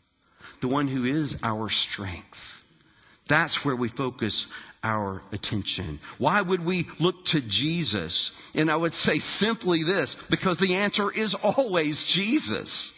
the 0.61 0.67
one 0.67 0.87
who 0.87 1.03
is 1.03 1.37
our 1.43 1.69
strength. 1.69 2.65
That's 3.27 3.65
where 3.65 3.75
we 3.75 3.89
focus 3.89 4.47
our 4.83 5.23
attention. 5.31 5.99
Why 6.19 6.41
would 6.41 6.63
we 6.63 6.87
look 6.99 7.25
to 7.25 7.41
Jesus? 7.41 8.51
And 8.53 8.69
I 8.69 8.75
would 8.75 8.93
say 8.93 9.17
simply 9.17 9.83
this, 9.83 10.15
because 10.29 10.59
the 10.59 10.75
answer 10.75 11.11
is 11.11 11.33
always 11.33 12.05
Jesus. 12.05 12.93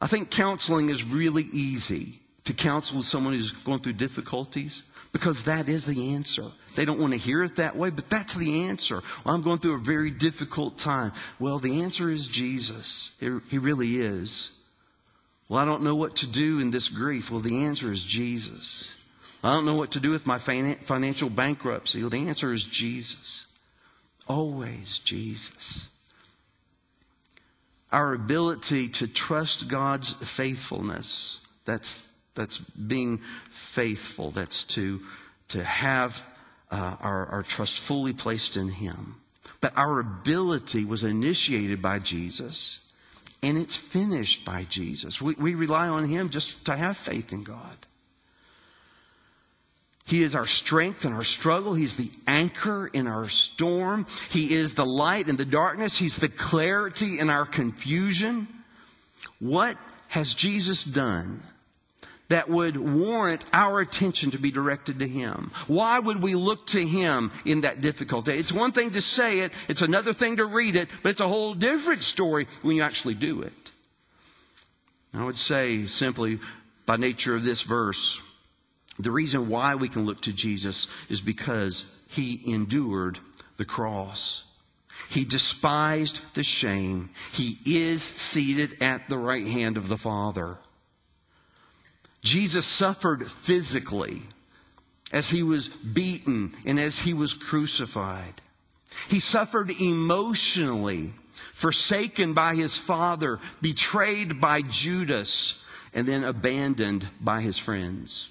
I 0.00 0.06
think 0.06 0.30
counseling 0.30 0.90
is 0.90 1.04
really 1.04 1.44
easy 1.52 2.20
to 2.44 2.52
counsel 2.52 2.96
with 2.96 3.06
someone 3.06 3.34
who's 3.34 3.52
going 3.52 3.80
through 3.80 3.92
difficulties 3.92 4.84
because 5.12 5.44
that 5.44 5.68
is 5.68 5.86
the 5.86 6.14
answer. 6.14 6.44
They 6.74 6.84
don't 6.84 6.98
want 6.98 7.12
to 7.12 7.18
hear 7.18 7.42
it 7.42 7.56
that 7.56 7.76
way, 7.76 7.90
but 7.90 8.08
that's 8.08 8.34
the 8.34 8.64
answer. 8.64 9.02
Well, 9.24 9.34
I'm 9.34 9.42
going 9.42 9.58
through 9.58 9.74
a 9.74 9.78
very 9.78 10.10
difficult 10.10 10.78
time. 10.78 11.12
Well, 11.38 11.58
the 11.58 11.82
answer 11.82 12.10
is 12.10 12.26
Jesus. 12.26 13.12
He 13.20 13.58
really 13.58 13.96
is. 13.96 14.58
Well, 15.48 15.60
I 15.60 15.64
don't 15.64 15.82
know 15.82 15.96
what 15.96 16.16
to 16.16 16.26
do 16.26 16.58
in 16.60 16.70
this 16.70 16.88
grief. 16.88 17.30
Well, 17.30 17.40
the 17.40 17.64
answer 17.64 17.92
is 17.92 18.04
Jesus. 18.04 18.94
I 19.44 19.50
don't 19.50 19.66
know 19.66 19.74
what 19.74 19.90
to 19.92 20.00
do 20.00 20.10
with 20.10 20.26
my 20.26 20.38
financial 20.38 21.28
bankruptcy. 21.28 22.00
Well, 22.00 22.10
the 22.10 22.28
answer 22.28 22.52
is 22.52 22.64
Jesus. 22.64 23.48
Always 24.28 24.98
Jesus 24.98 25.88
our 27.92 28.14
ability 28.14 28.88
to 28.88 29.06
trust 29.06 29.68
God's 29.68 30.14
faithfulness. 30.14 31.40
That's, 31.66 32.08
that's 32.34 32.58
being 32.58 33.18
faithful. 33.50 34.30
That's 34.30 34.64
to, 34.64 35.00
to 35.48 35.62
have 35.62 36.26
uh, 36.70 36.96
our, 37.00 37.26
our 37.26 37.42
trust 37.42 37.78
fully 37.78 38.12
placed 38.12 38.56
in 38.56 38.68
Him. 38.68 39.16
But 39.60 39.76
our 39.76 40.00
ability 40.00 40.84
was 40.84 41.04
initiated 41.04 41.82
by 41.82 41.98
Jesus 41.98 42.82
and 43.42 43.58
it's 43.58 43.76
finished 43.76 44.44
by 44.44 44.64
Jesus. 44.64 45.20
We, 45.20 45.34
we 45.34 45.54
rely 45.54 45.88
on 45.88 46.06
Him 46.06 46.30
just 46.30 46.64
to 46.66 46.76
have 46.76 46.96
faith 46.96 47.32
in 47.32 47.42
God. 47.42 47.76
He 50.04 50.22
is 50.22 50.34
our 50.34 50.46
strength 50.46 51.04
in 51.04 51.12
our 51.12 51.22
struggle. 51.22 51.74
He's 51.74 51.96
the 51.96 52.10
anchor 52.26 52.86
in 52.86 53.06
our 53.06 53.28
storm. 53.28 54.06
He 54.30 54.52
is 54.52 54.74
the 54.74 54.86
light 54.86 55.28
in 55.28 55.36
the 55.36 55.44
darkness. 55.44 55.96
He's 55.96 56.16
the 56.16 56.28
clarity 56.28 57.18
in 57.18 57.30
our 57.30 57.46
confusion. 57.46 58.48
What 59.38 59.76
has 60.08 60.34
Jesus 60.34 60.84
done 60.84 61.42
that 62.32 62.48
would 62.48 62.76
warrant 62.76 63.44
our 63.52 63.80
attention 63.80 64.30
to 64.30 64.38
be 64.38 64.50
directed 64.50 64.98
to 64.98 65.06
Him? 65.06 65.50
Why 65.66 65.98
would 65.98 66.22
we 66.22 66.34
look 66.34 66.66
to 66.68 66.80
Him 66.80 67.30
in 67.44 67.62
that 67.62 67.80
difficulty? 67.80 68.32
It's 68.32 68.52
one 68.52 68.72
thing 68.72 68.92
to 68.92 69.00
say 69.00 69.40
it, 69.40 69.52
it's 69.68 69.82
another 69.82 70.12
thing 70.12 70.38
to 70.38 70.46
read 70.46 70.76
it, 70.76 70.88
but 71.02 71.10
it's 71.10 71.20
a 71.20 71.28
whole 71.28 71.54
different 71.54 72.00
story 72.00 72.46
when 72.62 72.76
you 72.76 72.82
actually 72.82 73.14
do 73.14 73.42
it. 73.42 73.52
I 75.14 75.24
would 75.24 75.36
say 75.36 75.84
simply, 75.84 76.40
by 76.86 76.96
nature 76.96 77.34
of 77.34 77.44
this 77.44 77.62
verse, 77.62 78.20
the 78.98 79.10
reason 79.10 79.48
why 79.48 79.74
we 79.74 79.88
can 79.88 80.06
look 80.06 80.22
to 80.22 80.32
Jesus 80.32 80.88
is 81.10 81.20
because 81.20 81.90
he 82.08 82.40
endured 82.46 83.18
the 83.58 83.64
cross. 83.64 84.46
He 85.10 85.24
despised 85.24 86.24
the 86.34 86.42
shame. 86.42 87.10
He 87.32 87.58
is 87.66 88.02
seated 88.02 88.82
at 88.82 89.08
the 89.10 89.18
right 89.18 89.46
hand 89.46 89.76
of 89.76 89.88
the 89.88 89.98
Father. 89.98 90.56
Jesus 92.22 92.64
suffered 92.64 93.28
physically 93.28 94.22
as 95.12 95.28
he 95.28 95.42
was 95.42 95.68
beaten 95.68 96.52
and 96.64 96.78
as 96.78 97.00
he 97.00 97.12
was 97.12 97.34
crucified. 97.34 98.40
He 99.08 99.18
suffered 99.18 99.70
emotionally, 99.80 101.12
forsaken 101.52 102.32
by 102.32 102.54
his 102.54 102.76
Father, 102.76 103.40
betrayed 103.60 104.40
by 104.40 104.62
Judas, 104.62 105.62
and 105.92 106.06
then 106.06 106.24
abandoned 106.24 107.08
by 107.20 107.40
his 107.40 107.58
friends. 107.58 108.30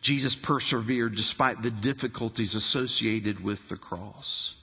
Jesus 0.00 0.34
persevered 0.34 1.16
despite 1.16 1.62
the 1.62 1.70
difficulties 1.70 2.54
associated 2.54 3.42
with 3.42 3.68
the 3.68 3.76
cross. 3.76 4.56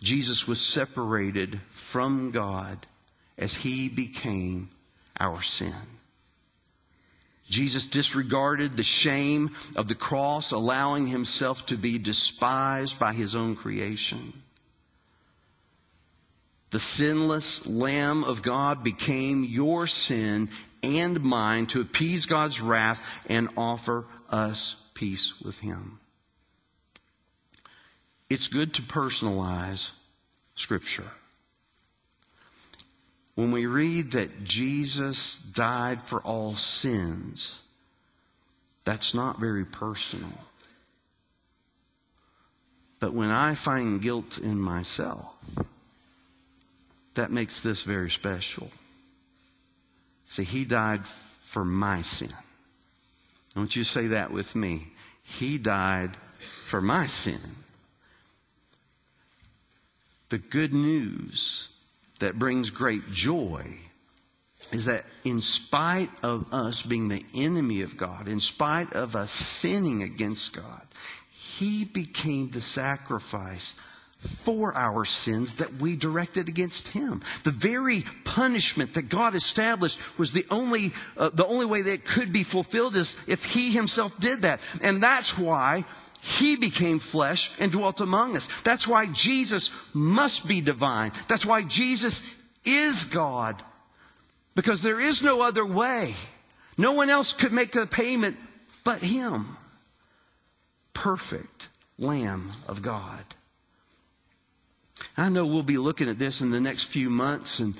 Jesus 0.00 0.46
was 0.46 0.60
separated 0.60 1.60
from 1.70 2.30
God 2.30 2.86
as 3.36 3.54
he 3.54 3.88
became 3.88 4.70
our 5.18 5.42
sin. 5.42 5.74
Jesus 7.48 7.86
disregarded 7.86 8.76
the 8.76 8.82
shame 8.82 9.54
of 9.76 9.88
the 9.88 9.94
cross, 9.94 10.52
allowing 10.52 11.06
himself 11.06 11.66
to 11.66 11.76
be 11.76 11.98
despised 11.98 12.98
by 12.98 13.12
his 13.12 13.34
own 13.34 13.56
creation. 13.56 14.42
The 16.70 16.78
sinless 16.78 17.66
Lamb 17.66 18.24
of 18.24 18.42
God 18.42 18.84
became 18.84 19.42
your 19.42 19.86
sin 19.86 20.50
and 20.82 21.22
mine 21.22 21.66
to 21.66 21.80
appease 21.80 22.26
God's 22.26 22.60
wrath 22.60 23.02
and 23.28 23.48
offer 23.56 24.04
us 24.28 24.82
peace 24.94 25.40
with 25.40 25.60
Him. 25.60 25.98
It's 28.28 28.48
good 28.48 28.74
to 28.74 28.82
personalize 28.82 29.92
Scripture. 30.54 31.10
When 33.38 33.52
we 33.52 33.66
read 33.66 34.10
that 34.12 34.42
Jesus 34.42 35.36
died 35.38 36.02
for 36.02 36.20
all 36.22 36.54
sins, 36.54 37.60
That's 38.82 39.14
not 39.14 39.38
very 39.38 39.64
personal. 39.64 40.32
But 42.98 43.12
when 43.12 43.30
I 43.30 43.54
find 43.54 44.02
guilt 44.02 44.38
in 44.38 44.58
myself, 44.58 45.56
that 47.14 47.30
makes 47.30 47.62
this 47.62 47.84
very 47.84 48.10
special. 48.10 48.72
See, 50.24 50.42
he 50.42 50.64
died 50.64 51.04
for 51.04 51.64
my 51.64 52.02
sin. 52.02 52.32
I 53.54 53.60
want 53.60 53.76
you 53.76 53.84
to 53.84 53.88
say 53.88 54.08
that 54.08 54.32
with 54.32 54.56
me. 54.56 54.88
He 55.22 55.58
died 55.58 56.16
for 56.38 56.80
my 56.80 57.06
sin. 57.06 57.38
The 60.30 60.38
good 60.38 60.74
news 60.74 61.68
that 62.18 62.38
brings 62.38 62.70
great 62.70 63.10
joy 63.10 63.64
is 64.72 64.84
that 64.84 65.04
in 65.24 65.40
spite 65.40 66.10
of 66.22 66.52
us 66.52 66.82
being 66.82 67.08
the 67.08 67.24
enemy 67.34 67.82
of 67.82 67.96
God, 67.96 68.28
in 68.28 68.40
spite 68.40 68.92
of 68.92 69.16
us 69.16 69.30
sinning 69.30 70.02
against 70.02 70.54
God, 70.54 70.86
He 71.30 71.84
became 71.84 72.50
the 72.50 72.60
sacrifice 72.60 73.74
for 74.18 74.74
our 74.74 75.04
sins 75.04 75.56
that 75.56 75.74
we 75.74 75.94
directed 75.94 76.48
against 76.48 76.88
him. 76.88 77.22
The 77.44 77.52
very 77.52 78.04
punishment 78.24 78.94
that 78.94 79.08
God 79.08 79.36
established 79.36 80.00
was 80.18 80.32
the 80.32 80.44
only, 80.50 80.92
uh, 81.16 81.30
the 81.32 81.46
only 81.46 81.66
way 81.66 81.82
that 81.82 82.04
could 82.04 82.32
be 82.32 82.42
fulfilled 82.42 82.96
is 82.96 83.16
if 83.28 83.44
he 83.44 83.70
himself 83.70 84.18
did 84.18 84.42
that. 84.42 84.58
And 84.82 85.00
that's 85.00 85.38
why 85.38 85.84
he 86.20 86.56
became 86.56 86.98
flesh 86.98 87.58
and 87.60 87.72
dwelt 87.72 88.00
among 88.00 88.36
us. 88.36 88.48
That's 88.62 88.86
why 88.86 89.06
Jesus 89.06 89.74
must 89.92 90.46
be 90.48 90.60
divine. 90.60 91.12
That's 91.28 91.46
why 91.46 91.62
Jesus 91.62 92.22
is 92.64 93.04
God. 93.04 93.62
Because 94.54 94.82
there 94.82 95.00
is 95.00 95.22
no 95.22 95.42
other 95.42 95.64
way. 95.64 96.14
No 96.76 96.92
one 96.92 97.10
else 97.10 97.32
could 97.32 97.52
make 97.52 97.72
the 97.72 97.86
payment 97.86 98.36
but 98.84 99.00
him. 99.00 99.56
Perfect 100.92 101.68
Lamb 101.98 102.50
of 102.66 102.82
God. 102.82 103.24
I 105.16 105.28
know 105.28 105.46
we'll 105.46 105.62
be 105.62 105.78
looking 105.78 106.08
at 106.08 106.18
this 106.18 106.40
in 106.40 106.50
the 106.50 106.60
next 106.60 106.84
few 106.84 107.10
months 107.10 107.58
and 107.58 107.76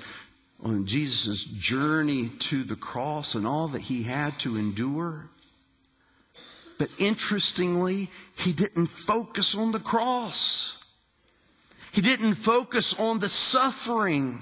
on 0.61 0.85
Jesus' 0.85 1.45
journey 1.45 2.29
to 2.39 2.63
the 2.63 2.75
cross 2.75 3.35
and 3.35 3.47
all 3.47 3.69
that 3.69 3.81
he 3.83 4.03
had 4.03 4.37
to 4.39 4.57
endure. 4.57 5.29
But 6.79 6.89
interestingly, 6.97 8.09
he 8.35 8.53
didn't 8.53 8.87
focus 8.87 9.53
on 9.53 9.73
the 9.73 9.79
cross. 9.79 10.79
He 11.91 12.01
didn't 12.01 12.35
focus 12.35 12.97
on 12.97 13.19
the 13.19 13.27
suffering. 13.27 14.41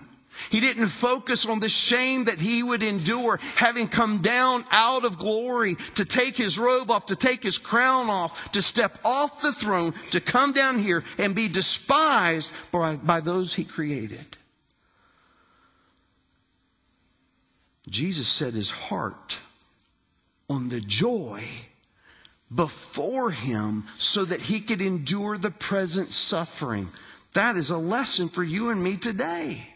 He 0.52 0.60
didn't 0.60 0.90
focus 0.90 1.48
on 1.48 1.60
the 1.60 1.68
shame 1.68 2.26
that 2.26 2.40
he 2.40 2.62
would 2.62 2.84
endure, 2.84 3.40
having 3.56 3.88
come 3.88 4.20
down 4.20 4.66
out 4.70 5.04
of 5.04 5.18
glory 5.18 5.76
to 5.96 6.06
take 6.06 6.38
his 6.38 6.60
robe 6.60 6.92
off, 6.92 7.08
to 7.08 7.16
take 7.16 7.42
his 7.42 7.58
crown 7.58 8.08
off, 8.08 8.52
to 8.52 8.62
step 8.62 9.00
off 9.04 9.42
the 9.42 9.52
throne, 9.52 9.96
to 10.12 10.22
come 10.22 10.54
down 10.54 10.78
here 10.78 11.04
and 11.18 11.34
be 11.34 11.48
despised 11.48 12.52
by, 12.72 12.98
by 12.98 13.20
those 13.20 13.56
he 13.56 13.64
created. 13.64 14.38
Jesus 17.90 18.28
set 18.28 18.54
his 18.54 18.70
heart 18.70 19.40
on 20.48 20.70
the 20.70 20.82
joy 20.82 21.44
before 22.54 23.32
him 23.32 23.86
so 23.98 24.26
that 24.26 24.42
he 24.42 24.60
could 24.60 24.82
endure 24.82 25.38
the 25.38 25.52
present 25.52 26.10
suffering. 26.10 26.90
That 27.34 27.58
is 27.58 27.70
a 27.70 27.78
lesson 27.78 28.30
for 28.30 28.44
you 28.44 28.70
and 28.70 28.84
me 28.84 28.98
today. 28.98 29.74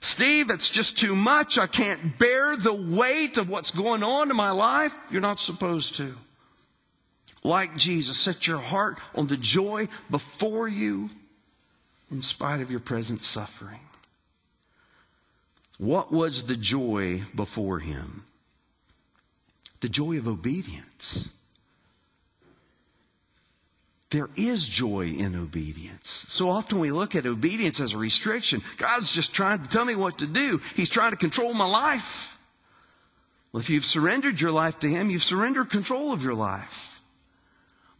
Steve, 0.00 0.50
it's 0.50 0.68
just 0.68 0.98
too 0.98 1.14
much. 1.14 1.58
I 1.58 1.68
can't 1.68 2.18
bear 2.18 2.56
the 2.56 2.74
weight 2.74 3.38
of 3.38 3.48
what's 3.48 3.70
going 3.70 4.02
on 4.02 4.30
in 4.30 4.36
my 4.36 4.50
life. 4.50 4.96
You're 5.10 5.20
not 5.20 5.38
supposed 5.38 5.94
to. 5.96 6.16
Like 7.44 7.76
Jesus, 7.76 8.18
set 8.18 8.46
your 8.46 8.58
heart 8.58 8.98
on 9.14 9.28
the 9.28 9.36
joy 9.36 9.88
before 10.10 10.66
you 10.66 11.10
in 12.10 12.20
spite 12.22 12.60
of 12.60 12.70
your 12.70 12.80
present 12.80 13.20
suffering. 13.20 13.80
What 15.78 16.12
was 16.12 16.44
the 16.44 16.56
joy 16.56 17.22
before 17.34 17.78
him? 17.78 18.24
The 19.80 19.88
joy 19.88 20.18
of 20.18 20.28
obedience. 20.28 21.28
There 24.12 24.28
is 24.36 24.68
joy 24.68 25.06
in 25.06 25.34
obedience. 25.34 26.26
So 26.28 26.50
often 26.50 26.78
we 26.78 26.90
look 26.90 27.16
at 27.16 27.24
obedience 27.24 27.80
as 27.80 27.94
a 27.94 27.98
restriction. 27.98 28.60
God's 28.76 29.10
just 29.10 29.34
trying 29.34 29.62
to 29.62 29.68
tell 29.68 29.86
me 29.86 29.94
what 29.94 30.18
to 30.18 30.26
do. 30.26 30.60
He's 30.76 30.90
trying 30.90 31.12
to 31.12 31.16
control 31.16 31.54
my 31.54 31.64
life. 31.64 32.38
Well, 33.50 33.62
if 33.62 33.70
you've 33.70 33.86
surrendered 33.86 34.38
your 34.38 34.52
life 34.52 34.78
to 34.80 34.88
Him, 34.88 35.08
you've 35.08 35.22
surrendered 35.22 35.70
control 35.70 36.12
of 36.12 36.22
your 36.22 36.34
life. 36.34 37.02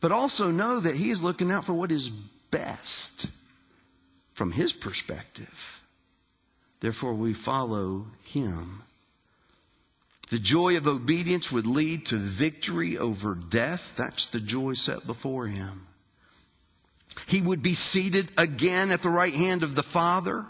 But 0.00 0.12
also 0.12 0.50
know 0.50 0.80
that 0.80 0.96
He 0.96 1.10
is 1.10 1.22
looking 1.22 1.50
out 1.50 1.64
for 1.64 1.72
what 1.72 1.90
is 1.90 2.10
best 2.10 3.30
from 4.34 4.52
His 4.52 4.74
perspective. 4.74 5.82
Therefore, 6.80 7.14
we 7.14 7.32
follow 7.32 8.04
Him. 8.22 8.82
The 10.28 10.38
joy 10.38 10.76
of 10.76 10.86
obedience 10.86 11.50
would 11.50 11.66
lead 11.66 12.04
to 12.06 12.18
victory 12.18 12.98
over 12.98 13.34
death. 13.34 13.96
That's 13.96 14.26
the 14.26 14.40
joy 14.40 14.74
set 14.74 15.06
before 15.06 15.46
Him. 15.46 15.86
He 17.26 17.40
would 17.40 17.62
be 17.62 17.74
seated 17.74 18.30
again 18.36 18.90
at 18.90 19.02
the 19.02 19.08
right 19.08 19.34
hand 19.34 19.62
of 19.62 19.74
the 19.74 19.82
Father. 19.82 20.46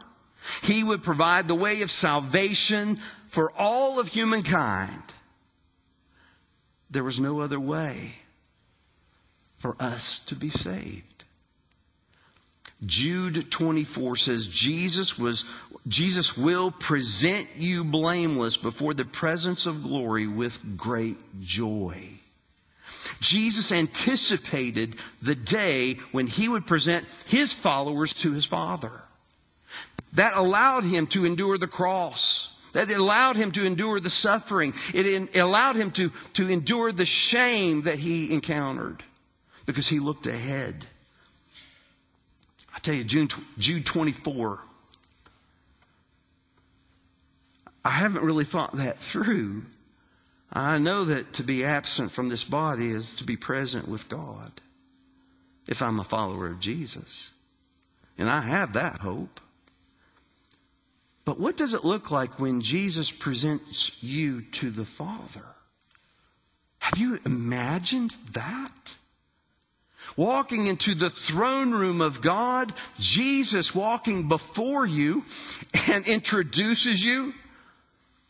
He 0.63 0.83
would 0.83 1.03
provide 1.03 1.49
the 1.49 1.55
way 1.55 1.83
of 1.83 1.91
salvation 1.91 2.97
for 3.29 3.53
all 3.57 3.99
of 3.99 4.09
humankind. 4.09 5.03
There 6.91 7.05
was 7.05 7.19
no 7.19 7.41
other 7.41 7.61
way 7.61 8.17
for 9.57 9.77
us 9.81 10.19
to 10.27 10.35
be 10.35 10.51
saved. 10.51 11.25
Jude 12.85 13.51
24 13.51 14.17
says 14.17 14.47
Jesus 14.49 15.19
was 15.19 15.45
Jesus 15.87 16.37
will 16.37 16.71
present 16.71 17.49
you 17.57 17.85
blameless 17.85 18.57
before 18.57 18.95
the 18.95 19.05
presence 19.05 19.67
of 19.67 19.83
glory 19.83 20.27
with 20.27 20.77
great 20.77 21.19
joy. 21.41 22.21
Jesus 23.21 23.73
anticipated 23.73 24.97
the 25.23 25.35
day 25.35 25.95
when 26.13 26.27
he 26.27 26.49
would 26.49 26.67
present 26.67 27.07
his 27.27 27.53
followers 27.53 28.13
to 28.15 28.33
his 28.33 28.45
Father. 28.45 28.93
That 30.15 30.37
allowed 30.37 30.85
him 30.85 31.07
to 31.09 31.25
endure 31.25 31.59
the 31.59 31.67
cross. 31.67 32.49
That 32.73 32.91
allowed 32.91 33.37
him 33.37 33.53
to 33.53 33.65
endure 33.65 34.01
the 34.01 34.11
suffering. 34.11 34.75
It 34.95 35.37
allowed 35.37 35.77
him 35.77 35.91
to, 35.93 36.11
to 36.35 36.51
endure 36.51 36.93
the 36.93 37.05
shame 37.05 37.83
that 37.83 37.99
he 37.99 38.33
encountered 38.33 39.03
because 39.67 39.89
he 39.89 39.99
looked 39.99 40.27
ahead. 40.27 40.87
I 42.75 42.79
tell 42.79 42.95
you, 42.95 43.05
June, 43.05 43.29
Jude 43.59 43.85
24. 43.87 44.61
I 47.85 47.91
haven't 47.91 48.25
really 48.25 48.45
thought 48.45 48.73
that 48.77 48.99
through. 48.99 49.65
I 50.53 50.77
know 50.77 51.05
that 51.05 51.33
to 51.35 51.43
be 51.43 51.65
absent 51.65 52.13
from 52.13 52.29
this 52.29 52.45
body 52.45 52.91
is 52.91 53.15
to 53.15 53.25
be 53.25 53.37
present 53.37 53.89
with 53.89 54.09
God 54.11 54.53
if 55.67 55.81
I'm 55.81 55.99
a 55.99 56.05
follower 56.05 56.49
of 56.49 56.61
Jesus. 56.61 57.31
And 58.19 58.29
I 58.29 58.43
have 58.43 58.75
that 58.75 58.99
hope. 58.99 59.41
But 61.25 61.41
what 61.41 61.57
does 61.57 61.73
it 61.73 61.85
look 61.85 62.11
like 62.11 62.39
when 62.39 62.61
Jesus 62.61 63.11
presents 63.11 64.03
you 64.03 64.43
to 64.43 64.71
the 64.71 64.85
Father? 64.85 65.47
Have 66.81 66.99
you 66.99 67.19
imagined 67.25 68.17
that? 68.33 68.97
Walking 70.17 70.67
into 70.67 70.95
the 70.95 71.11
throne 71.11 71.71
room 71.71 72.03
of 72.03 72.21
God, 72.21 72.75
Jesus 72.99 73.75
walking 73.75 74.29
before 74.29 74.85
you 74.85 75.25
and 75.89 76.05
introduces 76.07 77.03
you. 77.03 77.33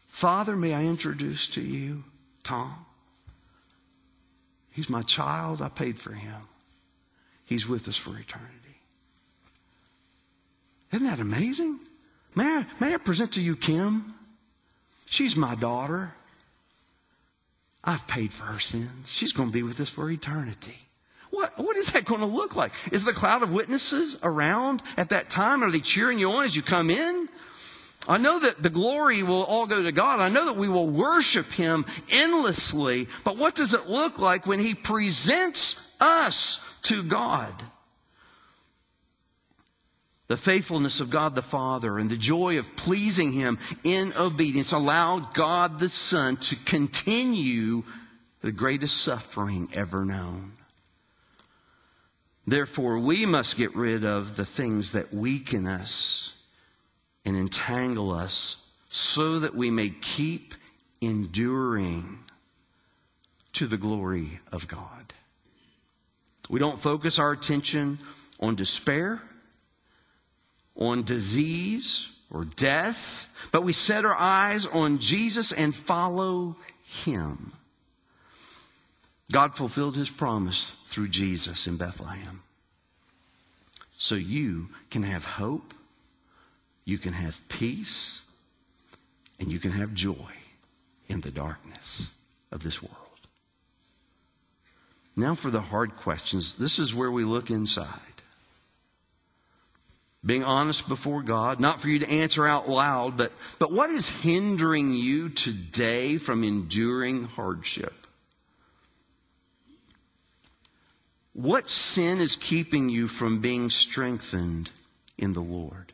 Father, 0.07 0.55
may 0.55 0.75
I 0.75 0.85
introduce 0.85 1.49
to 1.49 1.63
you 1.63 2.05
Tom. 2.43 2.87
He's 4.71 4.89
my 4.89 5.03
child. 5.03 5.61
I 5.61 5.69
paid 5.69 5.99
for 5.99 6.13
him. 6.13 6.41
He's 7.45 7.69
with 7.69 7.89
us 7.89 7.97
for 7.97 8.19
eternity. 8.19 8.81
Isn't 10.93 11.07
that 11.07 11.21
amazing? 11.21 11.81
May 12.35 12.45
I, 12.45 12.67
may 12.81 12.95
I 12.95 12.99
present 12.99 13.33
to 13.33 13.43
you 13.43 13.55
Kim? 13.55 14.15
She's 15.07 15.37
my 15.37 15.55
daughter. 15.55 16.15
I've 17.85 18.07
paid 18.07 18.33
for 18.33 18.45
her 18.45 18.59
sins. 18.59 19.13
She's 19.13 19.33
going 19.33 19.49
to 19.49 19.53
be 19.53 19.63
with 19.63 19.81
us 19.81 19.89
for 19.89 20.11
eternity. 20.11 20.77
What, 21.31 21.59
what 21.59 21.77
is 21.77 21.93
that 21.93 22.05
going 22.05 22.21
to 22.21 22.27
look 22.27 22.57
like? 22.57 22.73
Is 22.93 23.05
the 23.05 23.13
cloud 23.13 23.43
of 23.43 23.51
witnesses 23.53 24.19
around 24.23 24.83
at 24.97 25.09
that 25.09 25.31
time? 25.31 25.65
Are 25.65 25.71
they 25.71 25.81
cheering 25.81 26.19
you 26.19 26.31
on 26.31 26.45
as 26.45 26.55
you 26.55 26.63
come 26.63 26.91
in? 26.91 27.29
I 28.09 28.19
know 28.19 28.41
that 28.41 28.63
the 28.63 28.71
glory 28.71 29.23
will 29.23 29.45
all 29.45 29.67
go 29.67 29.83
to 29.83 29.93
God. 29.93 30.21
I 30.21 30.29
know 30.29 30.47
that 30.47 30.57
we 30.57 30.69
will 30.69 30.89
worship 30.89 31.53
Him 31.53 31.87
endlessly. 32.11 33.09
But 33.25 33.37
what 33.37 33.55
does 33.55 33.75
it 33.75 33.89
look 33.89 34.19
like 34.19 34.47
when 34.47 34.59
He 34.59 34.75
presents 34.75 35.81
us 36.01 36.65
to 36.83 37.03
God? 37.03 37.53
The 40.27 40.37
faithfulness 40.37 40.99
of 40.99 41.11
God 41.11 41.35
the 41.35 41.43
Father 41.43 41.99
and 41.99 42.11
the 42.11 42.17
joy 42.17 42.59
of 42.59 42.75
pleasing 42.75 43.33
Him 43.33 43.59
in 43.85 44.13
obedience 44.15 44.73
allowed 44.73 45.35
God 45.35 45.79
the 45.79 45.89
Son 45.89 46.37
to 46.39 46.57
continue 46.57 47.85
the 48.41 48.53
greatest 48.53 48.97
suffering 48.97 49.69
ever 49.73 50.05
known. 50.05 50.55
Therefore, 52.47 52.99
we 52.99 53.27
must 53.27 53.57
get 53.57 53.77
rid 53.77 54.05
of 54.05 54.37
the 54.37 54.45
things 54.45 54.93
that 54.93 55.15
weaken 55.15 55.69
us 55.69 56.42
and 57.25 57.37
entangle 57.37 58.11
us 58.11 58.65
so 58.89 59.39
that 59.39 59.55
we 59.55 59.71
may 59.71 59.91
keep 59.91 60.55
enduring 61.01 62.19
to 63.53 63.67
the 63.67 63.77
glory 63.77 64.41
of 64.51 64.69
God. 64.69 65.13
We 66.49 66.59
don't 66.59 66.79
focus 66.79 67.19
our 67.19 67.33
attention 67.33 67.99
on 68.41 68.57
despair, 68.57 69.23
on 70.77 71.03
disease, 71.03 72.11
or 72.31 72.45
death, 72.45 73.31
but 73.53 73.63
we 73.63 73.73
set 73.73 74.05
our 74.05 74.17
eyes 74.17 74.67
on 74.67 74.99
Jesus 74.99 75.53
and 75.53 75.75
follow 75.75 76.57
Him. 76.85 77.53
God 79.31 79.55
fulfilled 79.57 79.97
His 79.97 80.11
promise 80.11 80.77
through 80.89 81.09
Jesus 81.09 81.67
in 81.67 81.77
Bethlehem. 81.77 82.43
So 83.97 84.15
you 84.15 84.69
can 84.91 85.03
have 85.05 85.25
hope, 85.25 85.75
you 86.85 86.99
can 86.99 87.13
have 87.13 87.47
peace, 87.49 88.23
and 89.39 89.53
you 89.53 89.59
can 89.59 89.73
have 89.73 89.95
joy 89.95 90.33
in 91.09 91.21
the 91.21 91.31
darkness 91.31 92.11
of 92.51 92.63
this 92.63 92.83
world. 92.83 92.97
Now 95.15 95.35
for 95.35 95.51
the 95.51 95.61
hard 95.61 95.97
questions. 95.97 96.55
This 96.57 96.79
is 96.79 96.95
where 96.95 97.11
we 97.11 97.25
look 97.25 97.51
inside. 97.51 97.99
Being 100.25 100.45
honest 100.45 100.89
before 100.89 101.23
God, 101.23 101.59
not 101.59 101.81
for 101.81 101.89
you 101.89 101.99
to 101.99 102.09
answer 102.09 102.47
out 102.47 102.69
loud, 102.69 103.17
but, 103.17 103.33
but 103.59 103.73
what 103.73 103.91
is 103.91 104.09
hindering 104.09 104.93
you 104.93 105.29
today 105.29 106.17
from 106.17 106.45
enduring 106.45 107.25
hardship? 107.25 107.95
What 111.33 111.69
sin 111.69 112.21
is 112.21 112.37
keeping 112.37 112.89
you 112.89 113.09
from 113.09 113.41
being 113.41 113.71
strengthened 113.71 114.71
in 115.19 115.33
the 115.33 115.41
Lord? 115.41 115.93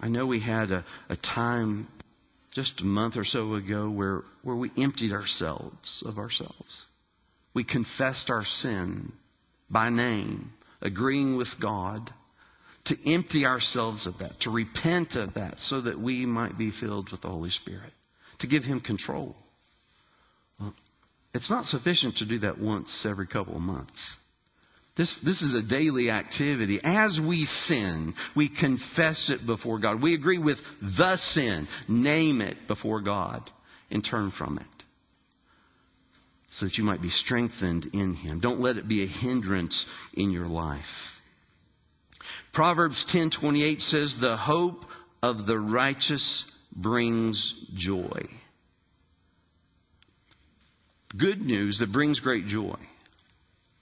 I 0.00 0.08
know 0.08 0.26
we 0.26 0.40
had 0.40 0.70
a, 0.70 0.84
a 1.08 1.16
time 1.16 1.88
just 2.50 2.80
a 2.80 2.86
month 2.86 3.16
or 3.16 3.24
so 3.24 3.54
ago 3.54 3.88
where, 3.88 4.22
where 4.42 4.56
we 4.56 4.70
emptied 4.76 5.12
ourselves 5.12 6.02
of 6.02 6.18
ourselves. 6.18 6.86
We 7.54 7.64
confessed 7.64 8.30
our 8.30 8.44
sin 8.44 9.12
by 9.70 9.90
name, 9.90 10.52
agreeing 10.80 11.36
with 11.36 11.58
God 11.58 12.12
to 12.84 12.96
empty 13.04 13.44
ourselves 13.44 14.06
of 14.06 14.18
that, 14.18 14.38
to 14.40 14.50
repent 14.50 15.16
of 15.16 15.34
that, 15.34 15.58
so 15.58 15.80
that 15.80 15.98
we 15.98 16.24
might 16.24 16.56
be 16.56 16.70
filled 16.70 17.10
with 17.10 17.22
the 17.22 17.28
Holy 17.28 17.50
Spirit, 17.50 17.92
to 18.38 18.46
give 18.46 18.64
Him 18.64 18.80
control. 18.80 19.34
Well, 20.60 20.74
it's 21.34 21.50
not 21.50 21.64
sufficient 21.66 22.16
to 22.16 22.24
do 22.24 22.38
that 22.38 22.58
once 22.58 23.04
every 23.04 23.26
couple 23.26 23.56
of 23.56 23.62
months. 23.62 24.16
This, 24.96 25.18
this 25.18 25.42
is 25.42 25.52
a 25.52 25.62
daily 25.62 26.10
activity. 26.10 26.80
As 26.82 27.20
we 27.20 27.44
sin, 27.44 28.14
we 28.34 28.48
confess 28.48 29.28
it 29.28 29.46
before 29.46 29.78
God. 29.78 30.00
We 30.00 30.14
agree 30.14 30.38
with 30.38 30.64
the 30.80 31.16
sin, 31.16 31.68
name 31.86 32.40
it 32.40 32.66
before 32.66 33.02
God, 33.02 33.42
and 33.90 34.02
turn 34.02 34.30
from 34.30 34.56
it. 34.56 34.84
So 36.48 36.64
that 36.64 36.78
you 36.78 36.84
might 36.84 37.02
be 37.02 37.10
strengthened 37.10 37.90
in 37.92 38.14
Him. 38.14 38.40
Don't 38.40 38.60
let 38.60 38.78
it 38.78 38.88
be 38.88 39.02
a 39.02 39.06
hindrance 39.06 39.86
in 40.14 40.30
your 40.30 40.48
life. 40.48 41.22
Proverbs 42.52 43.04
10:28 43.04 43.82
says, 43.82 44.18
"The 44.18 44.38
hope 44.38 44.90
of 45.22 45.44
the 45.44 45.60
righteous 45.60 46.50
brings 46.74 47.52
joy." 47.74 48.30
Good 51.14 51.44
news 51.44 51.80
that 51.80 51.92
brings 51.92 52.18
great 52.20 52.46
joy. 52.46 52.78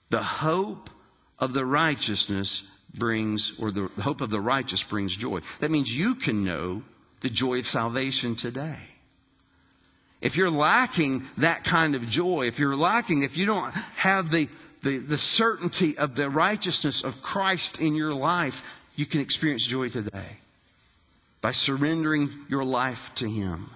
The 0.09 0.23
hope 0.23 0.89
of 1.39 1.53
the 1.53 1.65
righteousness 1.65 2.67
brings, 2.93 3.59
or 3.59 3.71
the 3.71 3.89
hope 4.01 4.21
of 4.21 4.29
the 4.29 4.39
righteous 4.39 4.83
brings 4.83 5.15
joy. 5.15 5.41
That 5.59 5.71
means 5.71 5.95
you 5.95 6.15
can 6.15 6.43
know 6.43 6.83
the 7.21 7.29
joy 7.29 7.59
of 7.59 7.67
salvation 7.67 8.35
today. 8.35 8.79
If 10.21 10.37
you're 10.37 10.49
lacking 10.49 11.25
that 11.37 11.63
kind 11.63 11.95
of 11.95 12.09
joy, 12.09 12.47
if 12.47 12.57
you're 12.57 12.75
lacking, 12.75 13.23
if 13.23 13.37
you 13.37 13.45
don't 13.45 13.73
have 13.97 14.31
the, 14.31 14.47
the, 14.81 14.97
the 14.97 15.17
certainty 15.17 15.97
of 15.97 16.15
the 16.15 16.29
righteousness 16.29 17.03
of 17.03 17.21
Christ 17.21 17.79
in 17.79 17.95
your 17.95 18.13
life, 18.13 18.65
you 18.95 19.05
can 19.05 19.21
experience 19.21 19.65
joy 19.65 19.89
today 19.89 20.37
by 21.41 21.51
surrendering 21.51 22.29
your 22.49 22.63
life 22.63 23.13
to 23.15 23.29
Him. 23.29 23.69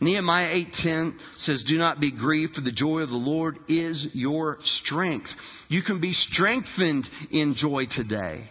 Nehemiah 0.00 0.48
8:10 0.52 1.18
says, 1.34 1.64
"Do 1.64 1.78
not 1.78 2.00
be 2.00 2.10
grieved, 2.10 2.54
for 2.54 2.60
the 2.60 2.72
joy 2.72 3.00
of 3.00 3.10
the 3.10 3.16
Lord 3.16 3.58
is 3.68 4.14
your 4.14 4.58
strength." 4.60 5.66
You 5.68 5.82
can 5.82 5.98
be 5.98 6.12
strengthened 6.12 7.08
in 7.30 7.54
joy 7.54 7.86
today 7.86 8.50